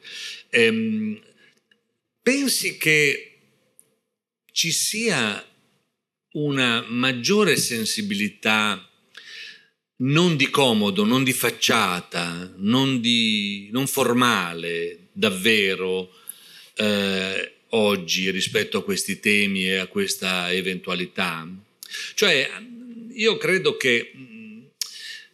[0.51, 1.20] Ehm,
[2.22, 3.38] pensi che
[4.53, 5.44] ci sia
[6.35, 8.88] una maggiore sensibilità
[10.03, 16.12] non di comodo, non di facciata, non, di, non formale, davvero,
[16.75, 21.49] eh, oggi rispetto a questi temi e a questa eventualità.
[22.15, 22.51] Cioè,
[23.15, 24.12] io credo che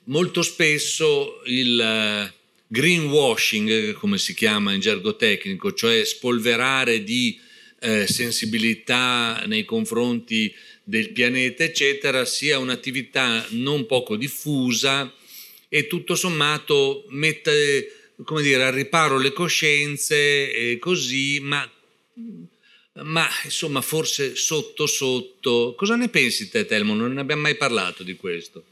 [0.05, 2.33] molto spesso il eh,
[2.67, 7.41] greenwashing, come si chiama in gergo tecnico, cioè spolverare di
[7.81, 10.53] eh, sensibilità nei confronti
[10.89, 15.13] del pianeta, eccetera, sia un'attività non poco diffusa
[15.69, 21.71] e tutto sommato mette come dire, al riparo le coscienze e così, ma,
[23.03, 25.75] ma insomma forse sotto sotto.
[25.77, 26.95] Cosa ne pensi te Telmo?
[26.95, 28.65] Non ne abbiamo mai parlato di questo.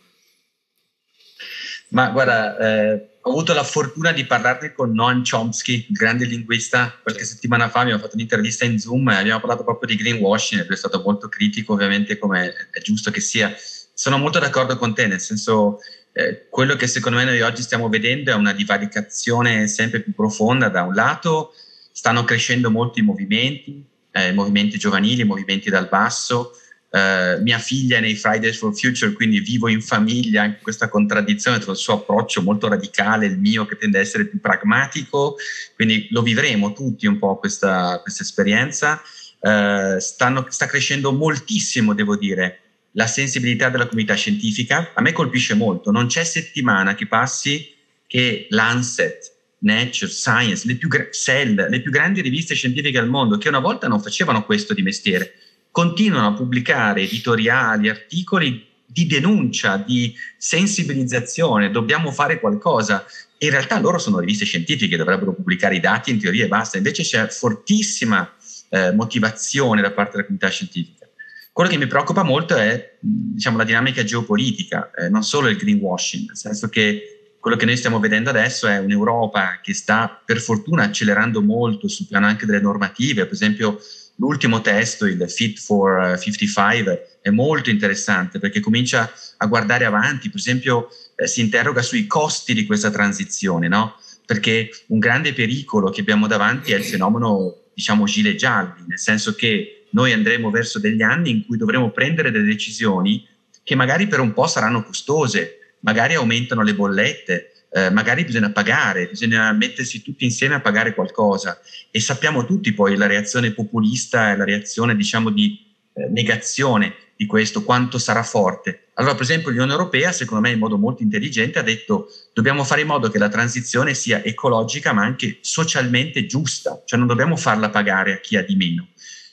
[1.89, 6.97] Ma guarda, eh, ho avuto la fortuna di parlarne con Noam Chomsky, grande linguista.
[7.03, 10.65] Qualche settimana fa abbiamo fatto un'intervista in Zoom e abbiamo parlato proprio di greenwashing e
[10.65, 13.53] lui è stato molto critico, ovviamente, come è giusto che sia.
[13.93, 15.81] Sono molto d'accordo con te, nel senso,
[16.13, 20.69] eh, quello che secondo me noi oggi stiamo vedendo è una divaricazione sempre più profonda.
[20.69, 21.53] Da un lato
[21.91, 26.53] stanno crescendo molti movimenti, eh, movimenti giovanili, movimenti dal basso,
[26.97, 31.73] Uh, mia figlia nei Fridays for Future, quindi vivo in famiglia anche questa contraddizione tra
[31.73, 35.37] il suo approccio molto radicale e il mio che tende a essere più pragmatico,
[35.75, 39.03] quindi lo vivremo tutti un po' questa, questa esperienza.
[39.41, 42.61] Uh, stanno, sta crescendo moltissimo, devo dire,
[42.93, 44.93] la sensibilità della comunità scientifica.
[44.95, 47.75] A me colpisce molto, non c'è settimana che passi
[48.07, 53.49] che Lancet, Nature, Science, le più, Cell, le più grandi riviste scientifiche al mondo, che
[53.49, 55.35] una volta non facevano questo di mestiere,
[55.77, 63.05] continuano a pubblicare editoriali, articoli di denuncia, di sensibilizzazione, dobbiamo fare qualcosa.
[63.37, 67.03] In realtà loro sono riviste scientifiche, dovrebbero pubblicare i dati in teoria e basta, invece
[67.03, 68.27] c'è fortissima
[68.71, 71.07] eh, motivazione da parte della comunità scientifica.
[71.53, 76.29] Quello che mi preoccupa molto è diciamo, la dinamica geopolitica, eh, non solo il greenwashing,
[76.29, 80.85] nel senso che quello che noi stiamo vedendo adesso è un'Europa che sta per fortuna
[80.85, 83.79] accelerando molto sul piano anche delle normative, per esempio
[84.19, 90.31] L'ultimo testo, il Fit for 55, eh, è molto interessante perché comincia a guardare avanti,
[90.31, 93.97] per esempio eh, si interroga sui costi di questa transizione, no?
[94.27, 99.35] perché un grande pericolo che abbiamo davanti è il fenomeno, diciamo, gilet gialli, nel senso
[99.35, 103.27] che noi andremo verso degli anni in cui dovremo prendere delle decisioni
[103.63, 109.07] che magari per un po' saranno costose, magari aumentano le bollette, eh, magari bisogna pagare,
[109.07, 111.61] bisogna mettersi tutti insieme a pagare qualcosa
[111.91, 115.63] e sappiamo tutti poi la reazione populista e la reazione diciamo di
[115.93, 118.89] eh, negazione di questo, quanto sarà forte.
[118.95, 122.81] Allora per esempio l'Unione Europea secondo me in modo molto intelligente ha detto dobbiamo fare
[122.81, 127.69] in modo che la transizione sia ecologica ma anche socialmente giusta, cioè non dobbiamo farla
[127.69, 128.89] pagare a chi ha di meno.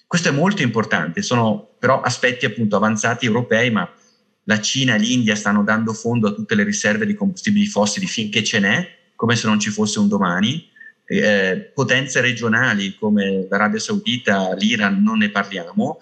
[0.06, 3.90] Questo è molto importante, sono però aspetti appunto avanzati europei ma
[4.46, 8.44] la Cina e l'India stanno dando fondo a tutte le riserve di combustibili fossili finché
[8.44, 10.70] ce n'è, come se non ci fosse un domani.
[11.06, 16.00] Eh, potenze regionali come l'Arabia Saudita, l'Iran, non ne parliamo.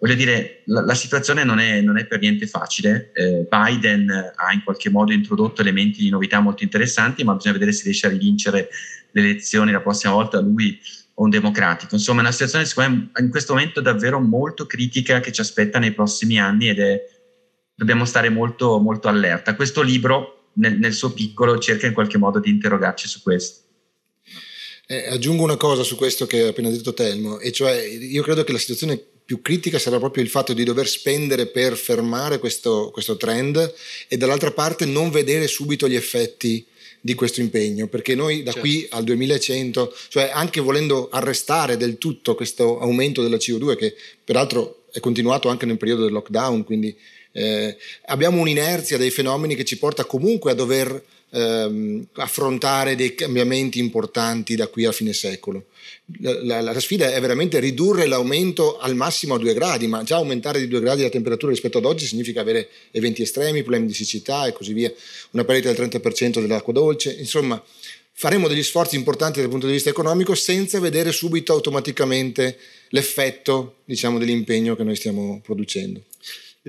[0.00, 3.10] Voglio dire, la, la situazione non è, non è, per niente facile.
[3.14, 7.72] Eh, Biden ha in qualche modo introdotto elementi di novità molto interessanti, ma bisogna vedere
[7.72, 8.68] se riesce a rivincere
[9.10, 10.78] le elezioni la prossima volta lui
[11.14, 11.94] o un democratico.
[11.94, 16.38] Insomma, è una situazione in questo momento davvero molto critica che ci aspetta nei prossimi
[16.40, 17.00] anni ed è
[17.74, 19.54] dobbiamo stare molto, molto allerta.
[19.56, 23.62] Questo libro, nel, nel suo piccolo, cerca in qualche modo di interrogarci su questo.
[24.86, 28.44] Eh, aggiungo una cosa su questo che ha appena detto Telmo, e cioè io credo
[28.44, 32.90] che la situazione più critica sarà proprio il fatto di dover spendere per fermare questo,
[32.92, 33.74] questo trend
[34.06, 36.66] e dall'altra parte non vedere subito gli effetti
[37.00, 38.60] di questo impegno, perché noi da certo.
[38.66, 44.84] qui al 2100, cioè anche volendo arrestare del tutto questo aumento della CO2, che peraltro
[44.90, 46.96] è continuato anche nel periodo del lockdown, quindi
[47.36, 47.76] eh,
[48.06, 54.54] abbiamo un'inerzia dei fenomeni che ci porta comunque a dover ehm, affrontare dei cambiamenti importanti
[54.54, 55.66] da qui a fine secolo.
[56.20, 60.16] La, la, la, sfida è veramente ridurre l'aumento al massimo a due gradi, ma già
[60.16, 63.94] aumentare di due gradi la temperatura rispetto ad oggi significa avere eventi estremi, problemi di
[63.94, 64.92] siccità e così via,
[65.32, 67.62] una perdita del 30% dell'acqua dolce, insomma
[68.16, 72.58] faremo degli sforzi importanti dal punto di vista economico senza vedere subito automaticamente
[72.90, 76.00] l'effetto diciamo, dell'impegno che noi stiamo producendo.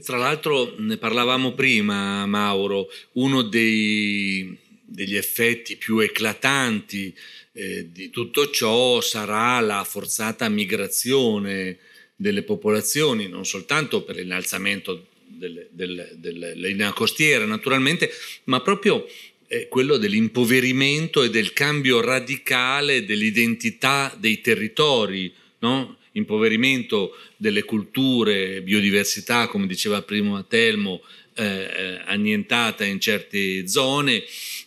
[0.03, 7.15] Tra l'altro ne parlavamo prima, Mauro, uno dei, degli effetti più eclatanti
[7.53, 11.77] eh, di tutto ciò sarà la forzata migrazione
[12.13, 18.11] delle popolazioni, non soltanto per l'innalzamento delle, delle, delle linee costiere naturalmente,
[18.45, 19.07] ma proprio
[19.47, 25.97] eh, quello dell'impoverimento e del cambio radicale dell'identità dei territori, no?
[26.16, 31.01] Impoverimento delle culture, biodiversità, come diceva prima Telmo,
[31.36, 34.24] eh, eh, annientata in certe zone,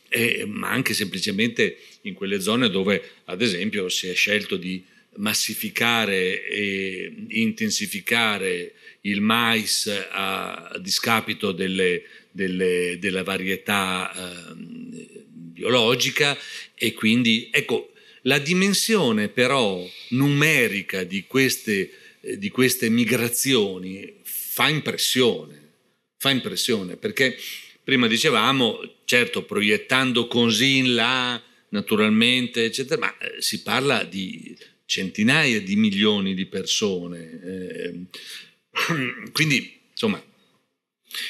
[0.08, 4.84] eh, ma anche semplicemente in quelle zone dove, ad esempio, si è scelto di
[5.16, 16.36] massificare e intensificare il mais a, a discapito delle, delle, della varietà eh, biologica
[16.74, 17.92] e quindi ecco
[18.22, 21.90] la dimensione però numerica di queste,
[22.20, 25.70] eh, di queste migrazioni fa impressione,
[26.16, 27.36] fa impressione perché
[27.88, 34.54] prima dicevamo, certo proiettando così in là, naturalmente, eccetera, ma eh, si parla di
[34.84, 37.40] centinaia di milioni di persone.
[37.42, 37.94] Eh,
[39.32, 40.22] quindi, insomma...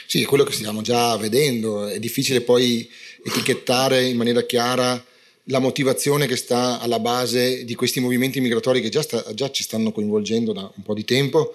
[0.06, 2.90] Sì, è quello che stiamo già vedendo, è difficile poi
[3.24, 5.06] etichettare in maniera chiara
[5.48, 9.62] la motivazione che sta alla base di questi movimenti migratori che già, sta, già ci
[9.62, 11.54] stanno coinvolgendo da un po' di tempo.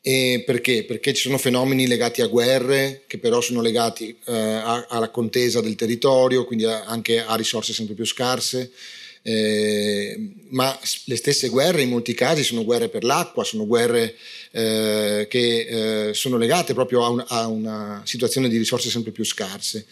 [0.00, 0.84] E perché?
[0.84, 5.76] Perché ci sono fenomeni legati a guerre, che però sono legati eh, alla contesa del
[5.76, 8.70] territorio, quindi a, anche a risorse sempre più scarse.
[9.26, 14.14] Eh, ma le stesse guerre in molti casi sono guerre per l'acqua, sono guerre
[14.50, 19.24] eh, che eh, sono legate proprio a, un, a, una situazione di risorse sempre più
[19.24, 19.86] scarse.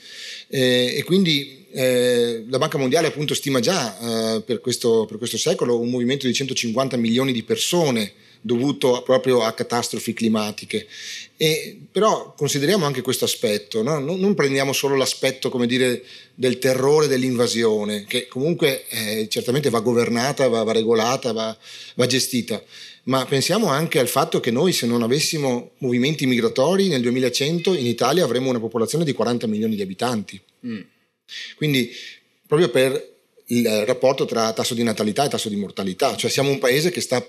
[0.48, 5.38] Eh, e quindi eh, la Banca Mondiale appunto stima già eh, per questo, per, questo,
[5.38, 8.12] secolo un movimento di 150 milioni di persone
[8.44, 10.86] dovuto proprio a catastrofi climatiche.
[11.36, 13.98] E, però consideriamo anche questo aspetto, no?
[13.98, 16.02] non, non, prendiamo solo l'aspetto dire,
[16.34, 21.56] del terrore dell'invasione, che comunque eh, certamente va governata, va, va regolata, va,
[21.94, 22.62] va gestita,
[23.04, 27.86] ma pensiamo anche al fatto che noi se non avessimo movimenti migratori nel 2100 in
[27.86, 30.40] Italia avremmo una popolazione di 40 milioni di abitanti.
[30.66, 30.80] Mm.
[31.56, 31.90] Quindi
[32.46, 33.10] proprio per
[33.46, 37.00] il rapporto tra tasso di natalità e tasso di mortalità, cioè siamo un paese che
[37.00, 37.24] sta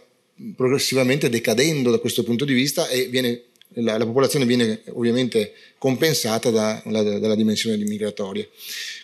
[0.56, 3.44] progressivamente decadendo da questo punto di vista e viene,
[3.76, 8.48] la, la, popolazione viene ovviamente compensata da, la, dalla dimensione migratoria.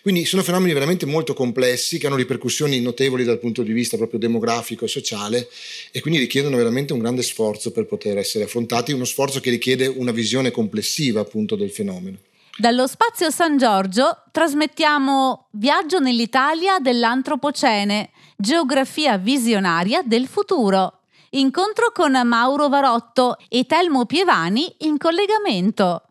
[0.02, 4.18] Quindi sono fenomeni veramente molto complessi che hanno ripercussioni notevoli dal punto di vista proprio
[4.18, 5.48] demografico e sociale
[5.92, 9.86] e quindi richiedono veramente un grande sforzo per poter essere affrontati, uno sforzo che richiede
[9.86, 12.18] una visione complessiva appunto del fenomeno.
[12.60, 21.00] Dallo spazio San Giorgio trasmettiamo Viaggio nell'Italia dell'Antropocene, geografia visionaria del futuro.
[21.30, 26.02] Incontro con Mauro Varotto e Telmo Pievani in collegamento.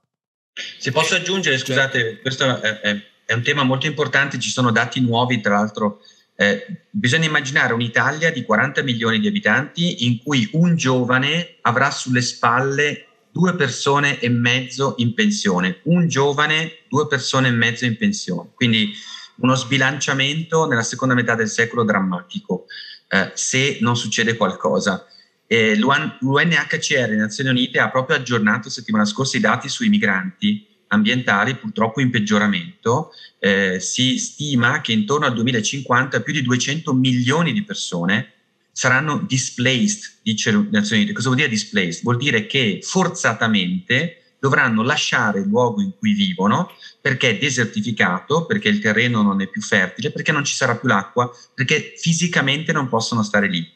[0.79, 5.01] Se posso aggiungere, scusate, questo è, è, è un tema molto importante, ci sono dati
[5.01, 6.01] nuovi, tra l'altro
[6.35, 12.21] eh, bisogna immaginare un'Italia di 40 milioni di abitanti in cui un giovane avrà sulle
[12.21, 18.49] spalle due persone e mezzo in pensione, un giovane, due persone e mezzo in pensione.
[18.53, 18.91] Quindi
[19.37, 22.65] uno sbilanciamento nella seconda metà del secolo drammatico,
[23.07, 25.05] eh, se non succede qualcosa.
[25.47, 31.55] Eh, L'UNHCR, le Nazioni Unite, ha proprio aggiornato settimana scorsa i dati sui migranti ambientali,
[31.55, 33.11] purtroppo in peggioramento.
[33.39, 38.33] Eh, si stima che intorno al 2050 più di 200 milioni di persone
[38.79, 41.13] saranno displaced, dice le Nazioni Unite.
[41.13, 42.01] Cosa vuol dire displaced?
[42.01, 46.71] Vuol dire che forzatamente dovranno lasciare il luogo in cui vivono
[47.01, 50.87] perché è desertificato, perché il terreno non è più fertile, perché non ci sarà più
[50.87, 53.69] l'acqua, perché fisicamente non possono stare lì.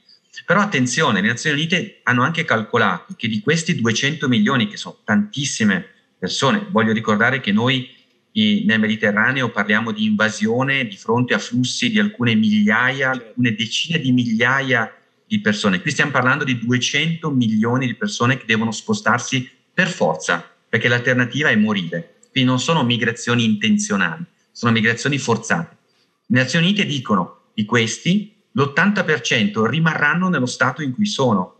[0.46, 5.00] Però attenzione, le Nazioni Unite hanno anche calcolato che di questi 200 milioni, che sono
[5.04, 5.86] tantissime
[6.18, 6.66] persone.
[6.70, 7.93] Voglio ricordare che noi
[8.34, 14.12] nel Mediterraneo parliamo di invasione di fronte a flussi di alcune migliaia, alcune decine di
[14.12, 14.92] migliaia
[15.28, 15.82] di persone.
[15.82, 21.50] Qui stiamo parlando di 200 milioni di persone che devono spostarsi per forza, perché l'alternativa
[21.50, 22.16] è morire.
[22.32, 25.78] Quindi non sono migrazioni intenzionali, sono migrazioni forzate.
[26.26, 31.58] Le Nazioni Unite dicono di questi l'80% rimarranno nello stato in cui sono.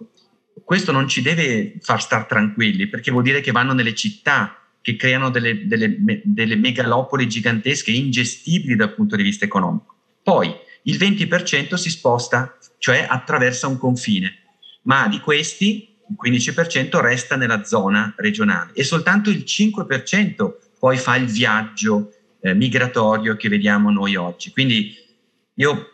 [0.64, 4.98] Questo non ci deve far star tranquilli, perché vuol dire che vanno nelle città, che
[4.98, 9.96] creano delle, delle, delle megalopoli gigantesche, ingestibili dal punto di vista economico.
[10.22, 10.54] Poi
[10.84, 14.40] il 20% si sposta, cioè attraversa un confine,
[14.84, 21.16] ma di questi il 15% resta nella zona regionale e soltanto il 5% poi fa
[21.16, 22.12] il viaggio
[22.42, 24.52] eh, migratorio che vediamo noi oggi.
[24.52, 24.94] Quindi
[25.54, 25.88] io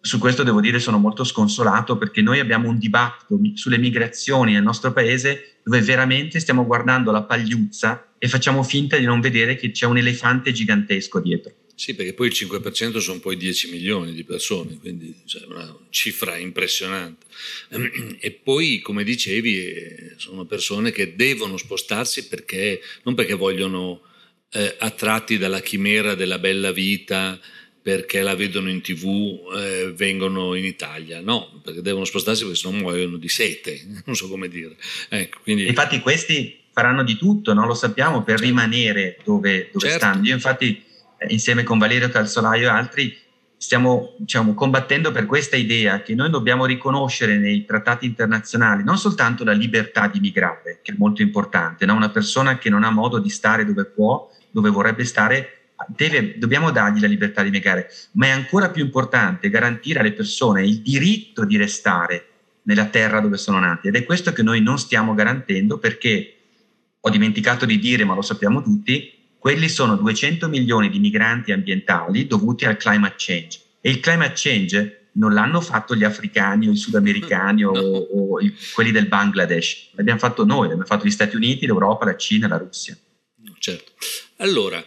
[0.00, 4.64] su questo devo dire sono molto sconsolato perché noi abbiamo un dibattito sulle migrazioni nel
[4.64, 9.70] nostro paese dove veramente stiamo guardando la pagliuzza e facciamo finta di non vedere che
[9.70, 11.54] c'è un elefante gigantesco dietro.
[11.74, 16.36] Sì, perché poi il 5% sono poi 10 milioni di persone, quindi cioè, una cifra
[16.36, 17.26] impressionante.
[18.20, 24.02] E poi, come dicevi, eh, sono persone che devono spostarsi perché, non perché vogliono
[24.52, 27.40] eh, attratti dalla chimera della bella vita,
[27.82, 32.76] perché la vedono in tv, eh, vengono in Italia, no, perché devono spostarsi perché sennò
[32.76, 34.76] muoiono di sete, non so come dire.
[35.08, 35.66] Ecco, quindi...
[35.66, 37.66] Infatti questi faranno di tutto, no?
[37.66, 38.44] lo sappiamo, per certo.
[38.44, 39.98] rimanere dove, dove certo.
[39.98, 40.24] stanno.
[40.24, 40.82] Io infatti
[41.18, 43.18] eh, insieme con Valerio Calzolaio e altri
[43.62, 49.44] stiamo diciamo, combattendo per questa idea che noi dobbiamo riconoscere nei trattati internazionali non soltanto
[49.44, 51.94] la libertà di migrare, che è molto importante, no?
[51.94, 56.70] una persona che non ha modo di stare dove può, dove vorrebbe stare, Deve, dobbiamo
[56.70, 61.44] dargli la libertà di migrare, ma è ancora più importante garantire alle persone il diritto
[61.44, 62.26] di restare
[62.64, 66.36] nella terra dove sono nati ed è questo che noi non stiamo garantendo perché
[67.00, 72.28] ho dimenticato di dire, ma lo sappiamo tutti, quelli sono 200 milioni di migranti ambientali
[72.28, 73.60] dovuti al climate change.
[73.80, 78.54] E il climate change non l'hanno fatto gli africani o i sudamericani o, o i,
[78.72, 82.58] quelli del Bangladesh, l'abbiamo fatto noi, l'abbiamo fatto gli Stati Uniti, l'Europa, la Cina, la
[82.58, 82.96] Russia.
[83.58, 83.92] Certo.
[84.38, 84.82] Allora,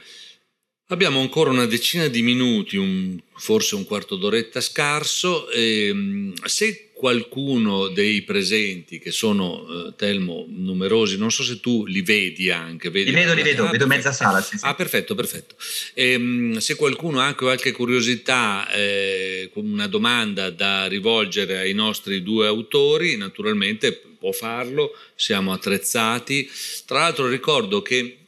[0.88, 5.49] abbiamo ancora una decina di minuti, un, forse un quarto d'oretta scarso.
[5.49, 11.86] E, ehm, se qualcuno dei presenti, che sono, eh, Telmo, numerosi, non so se tu
[11.86, 12.89] li vedi anche.
[12.89, 14.41] Vedi li vedo, li vedo, ah, vedo mezza sala.
[14.41, 14.65] Sì, sì.
[14.65, 15.55] Ah, perfetto, perfetto.
[15.93, 22.23] E, ehm, se qualcuno ha anche qualche curiosità, eh, una domanda da rivolgere ai nostri
[22.23, 26.49] due autori, naturalmente può farlo, siamo attrezzati.
[26.86, 28.24] Tra l'altro ricordo che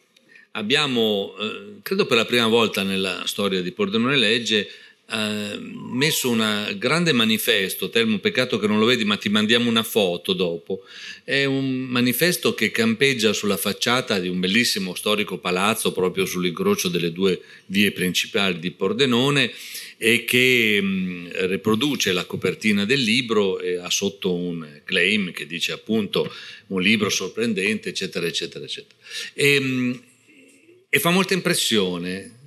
[0.57, 4.67] abbiamo, eh, credo per la prima volta nella storia di Pordenone Legge,
[5.09, 9.83] eh, messo un grande manifesto, Telmo, peccato che non lo vedi, ma ti mandiamo una
[9.83, 10.83] foto dopo.
[11.23, 17.13] È un manifesto che campeggia sulla facciata di un bellissimo storico palazzo proprio sull'incrocio delle
[17.13, 19.53] due vie principali di Pordenone
[19.99, 25.71] e che mh, riproduce la copertina del libro e ha sotto un claim che dice
[25.71, 26.29] appunto
[26.67, 28.95] un libro sorprendente, eccetera, eccetera, eccetera.
[29.33, 30.01] E, mh,
[30.89, 32.37] e fa molta impressione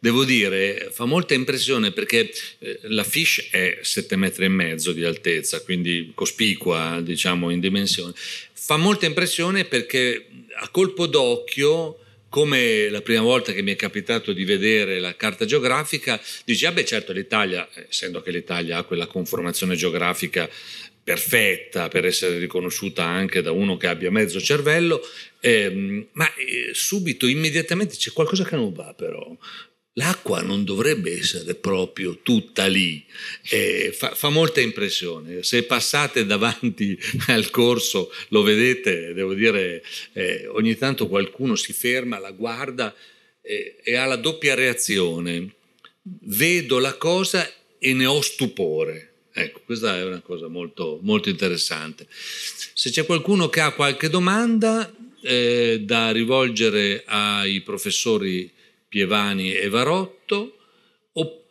[0.00, 5.04] devo dire, fa molta impressione perché eh, la fish è 7 metri e mezzo di
[5.04, 8.14] altezza, quindi cospicua, diciamo, in dimensione.
[8.16, 11.98] Fa molta impressione perché a colpo d'occhio
[12.30, 16.70] come la prima volta che mi è capitato di vedere la carta geografica, dici, ah
[16.70, 20.48] beh certo l'Italia, essendo che l'Italia ha quella conformazione geografica
[21.10, 25.02] perfetta per essere riconosciuta anche da uno che abbia mezzo cervello,
[25.40, 29.36] ehm, ma eh, subito, immediatamente c'è qualcosa che non va però,
[29.94, 33.04] l'acqua non dovrebbe essere proprio tutta lì,
[33.48, 35.42] eh, fa, fa, molta impressione.
[35.42, 36.96] Se passate davanti
[37.26, 39.82] al corso lo vedete, devo dire,
[40.12, 42.94] eh, ogni tanto qualcuno si ferma, la guarda
[43.42, 45.54] eh, e ha la doppia reazione.
[46.02, 47.50] Vedo la cosa
[47.80, 49.09] e ne ho stupore.
[49.32, 52.06] Ecco, questa è una cosa molto, molto interessante.
[52.10, 58.50] Se c'è qualcuno che ha qualche domanda eh, da rivolgere ai professori
[58.88, 60.56] Pievani e Varotto,
[61.12, 61.44] o,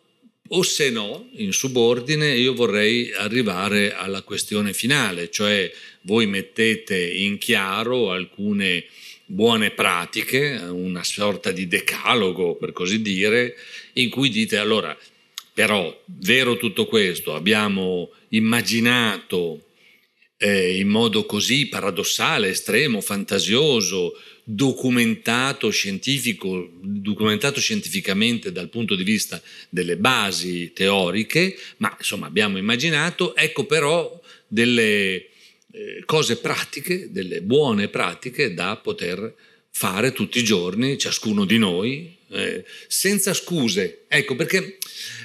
[0.48, 5.72] o se no, in subordine, io vorrei arrivare alla questione finale, cioè
[6.02, 8.84] voi mettete in chiaro alcune
[9.24, 13.54] buone pratiche, una sorta di decalogo per così dire,
[13.94, 14.96] in cui dite allora,
[15.52, 19.66] però, vero tutto questo, abbiamo immaginato
[20.36, 25.70] eh, in modo così paradossale, estremo, fantasioso, documentato,
[26.82, 34.20] documentato scientificamente dal punto di vista delle basi teoriche, ma insomma abbiamo immaginato, ecco però
[34.48, 35.28] delle
[35.72, 39.34] eh, cose pratiche, delle buone pratiche da poter
[39.70, 44.04] fare tutti i giorni, ciascuno di noi, eh, senza scuse.
[44.08, 44.78] Ecco, perché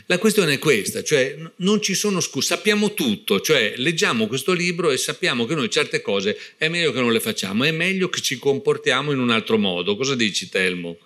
[0.08, 4.92] la questione è questa, cioè non ci sono scuse, sappiamo tutto, cioè leggiamo questo libro
[4.92, 8.22] e sappiamo che noi certe cose è meglio che non le facciamo, è meglio che
[8.22, 9.96] ci comportiamo in un altro modo.
[9.96, 10.98] Cosa dici Telmo?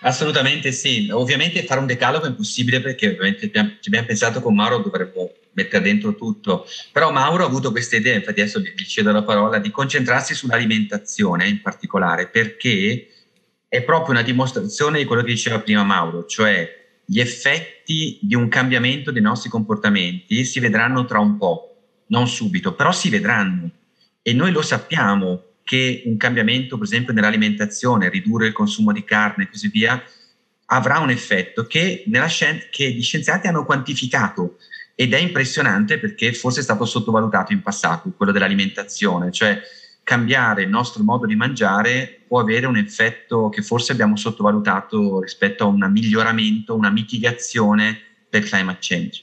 [0.00, 4.78] Assolutamente sì, ovviamente fare un decalogo è impossibile perché ovviamente ci abbiamo pensato con Mauro
[4.78, 9.24] dovremmo mettere dentro tutto, però Mauro ha avuto questa idea, infatti adesso gli cedo la
[9.24, 13.08] parola, di concentrarsi sull'alimentazione in particolare perché
[13.68, 18.48] è proprio una dimostrazione di quello che diceva prima Mauro, cioè gli effetti di un
[18.48, 21.76] cambiamento dei nostri comportamenti si vedranno tra un po',
[22.08, 23.70] non subito, però si vedranno.
[24.22, 29.44] E noi lo sappiamo che un cambiamento, per esempio, nell'alimentazione, ridurre il consumo di carne
[29.44, 30.02] e così via,
[30.66, 34.56] avrà un effetto che, scien- che gli scienziati hanno quantificato.
[34.94, 39.60] Ed è impressionante perché forse è stato sottovalutato in passato, quello dell'alimentazione, cioè
[40.08, 45.64] cambiare il nostro modo di mangiare può avere un effetto che forse abbiamo sottovalutato rispetto
[45.64, 48.00] a un miglioramento, una mitigazione
[48.30, 49.22] del climate change.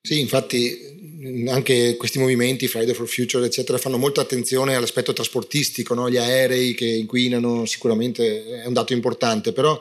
[0.00, 6.08] Sì, infatti anche questi movimenti, Friday for Future, eccetera, fanno molta attenzione all'aspetto trasportistico, no?
[6.08, 9.78] gli aerei che inquinano sicuramente è un dato importante, però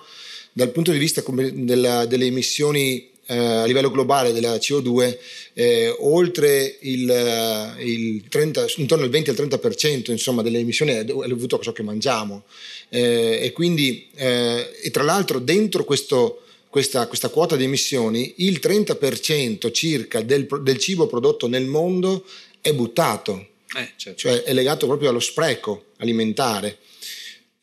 [0.52, 1.24] dal punto di vista
[1.54, 5.18] della, delle emissioni eh, a livello globale della CO2,
[5.54, 11.56] eh, oltre il, il 30, intorno al 20 al 30% insomma, delle emissioni è dovuto
[11.56, 12.44] a ciò che mangiamo.
[12.90, 18.60] Eh, e quindi, eh, e tra l'altro dentro questo questa, questa, quota di emissioni, il
[18.64, 22.26] 30% circa del, del, cibo prodotto nel mondo
[22.62, 24.18] è buttato, eh, certo.
[24.18, 26.78] cioè è legato proprio allo spreco alimentare.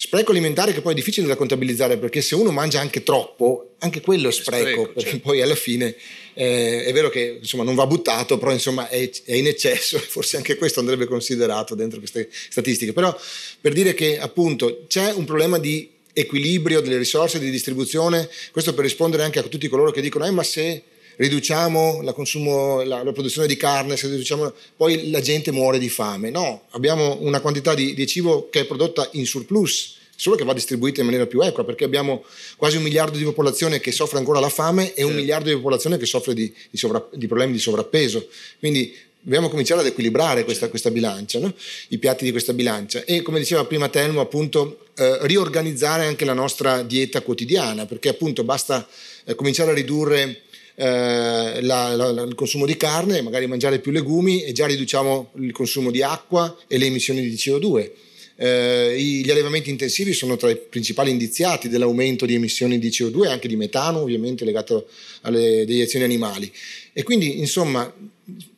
[0.00, 4.00] Spreco alimentare che poi è difficile da contabilizzare perché se uno mangia anche troppo, anche
[4.00, 5.18] quello è spreco, spreco perché certo.
[5.24, 5.96] poi alla fine
[6.34, 9.98] eh, è vero che insomma, non va buttato, però insomma è, è in eccesso e
[10.06, 12.92] forse anche questo andrebbe considerato dentro queste statistiche.
[12.92, 13.12] Però
[13.60, 18.84] per dire che appunto c'è un problema di equilibrio delle risorse di distribuzione, questo per
[18.84, 20.80] rispondere anche a tutti coloro che dicono eh, ma se
[21.18, 25.88] riduciamo la, consumo, la, la produzione di carne, se riduciamo, poi la gente muore di
[25.88, 26.30] fame.
[26.30, 30.52] No, abbiamo una quantità di, di cibo che è prodotta in surplus, solo che va
[30.52, 32.24] distribuita in maniera più equa, perché abbiamo
[32.56, 35.96] quasi un miliardo di popolazione che soffre ancora la fame e un miliardo di popolazione
[35.96, 38.28] che soffre di, di, sovra, di problemi di sovrappeso.
[38.60, 41.52] Quindi dobbiamo cominciare ad equilibrare questa, questa bilancia, no?
[41.88, 46.34] i piatti di questa bilancia e come diceva prima Telmo appunto eh, riorganizzare anche la
[46.34, 48.86] nostra dieta quotidiana perché appunto basta
[49.24, 50.42] eh, cominciare a ridurre
[50.80, 55.50] eh, la, la, il consumo di carne, magari mangiare più legumi e già riduciamo il
[55.50, 57.90] consumo di acqua e le emissioni di CO2.
[58.36, 63.28] Eh, gli allevamenti intensivi sono tra i principali indiziati dell'aumento di emissioni di CO2 e
[63.28, 64.86] anche di metano, ovviamente legato
[65.22, 66.48] alle deiezioni animali.
[66.92, 67.92] E quindi, insomma,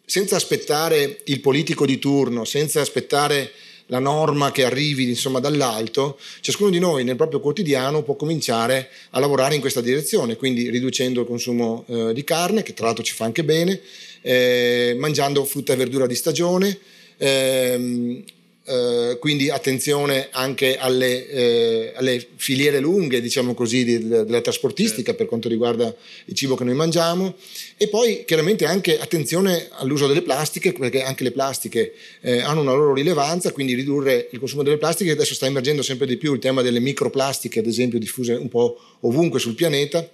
[0.04, 3.50] senza aspettare il politico di turno, senza aspettare
[3.90, 9.20] la norma che arrivi insomma, dall'alto, ciascuno di noi nel proprio quotidiano può cominciare a
[9.20, 13.14] lavorare in questa direzione, quindi riducendo il consumo eh, di carne, che tra l'altro ci
[13.14, 13.80] fa anche bene,
[14.22, 16.78] eh, mangiando frutta e verdura di stagione,
[17.16, 18.24] ehm,
[18.62, 25.16] eh, quindi attenzione anche alle, eh, alle, filiere lunghe, diciamo così, di, della trasportistica certo.
[25.16, 25.92] per quanto riguarda
[26.26, 27.34] il cibo che noi mangiamo
[27.82, 32.74] e poi chiaramente anche attenzione all'uso delle plastiche perché anche le plastiche eh, hanno una
[32.74, 36.40] loro rilevanza, quindi ridurre il consumo delle plastiche, adesso sta emergendo sempre di più il
[36.40, 40.06] tema delle microplastiche, ad esempio diffuse un po' ovunque sul pianeta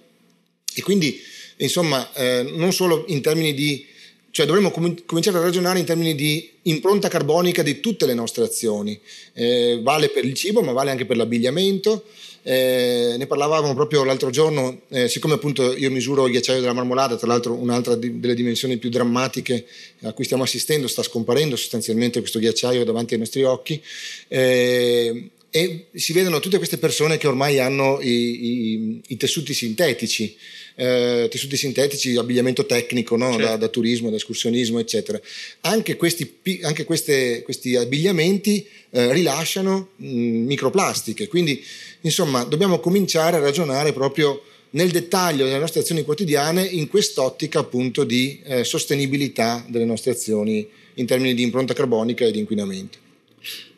[0.73, 1.19] e quindi
[1.57, 3.85] insomma eh, non solo in termini di
[4.31, 8.45] cioè dovremmo com- cominciare a ragionare in termini di impronta carbonica di tutte le nostre
[8.45, 8.97] azioni.
[9.33, 12.05] Eh, vale per il cibo, ma vale anche per l'abbigliamento.
[12.49, 17.17] Eh, ne parlavamo proprio l'altro giorno, eh, siccome appunto io misuro il ghiacciaio della marmolada,
[17.17, 19.65] tra l'altro un'altra di, delle dimensioni più drammatiche
[20.03, 23.83] a cui stiamo assistendo, sta scomparendo sostanzialmente questo ghiacciaio davanti ai nostri occhi.
[24.29, 30.35] Eh, e si vedono tutte queste persone che ormai hanno i, i, i tessuti sintetici,
[30.75, 33.31] eh, tessuti sintetici, abbigliamento tecnico, no?
[33.31, 33.45] certo.
[33.45, 35.19] da, da, turismo, da escursionismo, eccetera.
[35.61, 41.63] Anche questi, anche queste, questi abbigliamenti eh, rilasciano mh, microplastiche, quindi
[42.01, 44.41] insomma dobbiamo cominciare a ragionare proprio
[44.71, 50.67] nel dettaglio delle nostre azioni quotidiane in quest'ottica appunto di eh, sostenibilità delle nostre azioni
[50.95, 52.97] in termini di impronta carbonica e di inquinamento.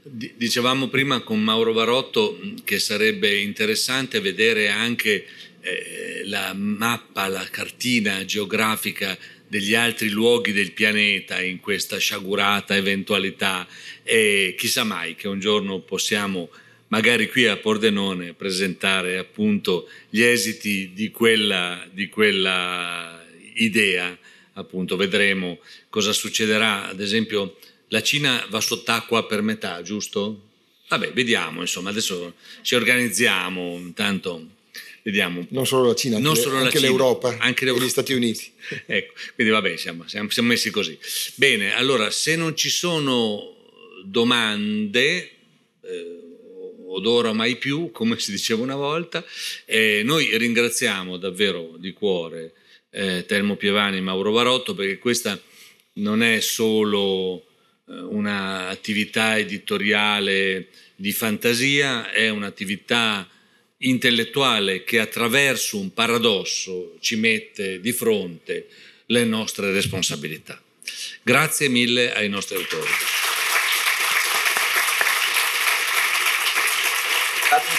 [0.01, 5.25] Dicevamo prima con Mauro Varotto che sarebbe interessante vedere anche
[5.61, 9.17] eh, la mappa, la cartina geografica
[9.47, 13.67] degli altri luoghi del pianeta in questa sciagurata eventualità
[14.03, 16.49] e chissà mai che un giorno possiamo
[16.89, 23.25] magari qui a Pordenone presentare appunto gli esiti di quella, di quella
[23.55, 24.15] idea,
[24.53, 25.59] appunto vedremo
[25.89, 27.57] cosa succederà, ad esempio
[27.89, 30.47] la Cina va sott'acqua per metà, giusto?
[30.89, 34.57] Vabbè, vediamo, insomma, adesso ci organizziamo, intanto
[35.03, 35.45] vediamo.
[35.49, 37.85] Non solo la Cina, Non anche, solo la anche Cina, l'Europa anche l'Europa.
[37.85, 38.51] gli Stati Uniti.
[38.85, 40.97] Ecco, quindi vabbè, siamo, siamo, siamo messi così.
[41.35, 43.55] Bene, allora, se non ci sono
[44.03, 45.31] domande,
[45.81, 46.28] eh,
[46.91, 49.23] od ora mai più, come si diceva una volta,
[49.65, 52.53] eh, noi ringraziamo davvero di cuore
[52.91, 55.39] eh, Telmo Pievani e Mauro Varotto perché questa
[55.93, 57.45] non è solo
[57.87, 63.29] eh, un'attività editoriale di fantasia, è un'attività
[63.81, 68.67] intellettuale che attraverso un paradosso ci mette di fronte
[69.05, 70.61] le nostre responsabilità.
[71.21, 72.89] Grazie mille ai nostri autori.
[77.49, 77.78] Ciao a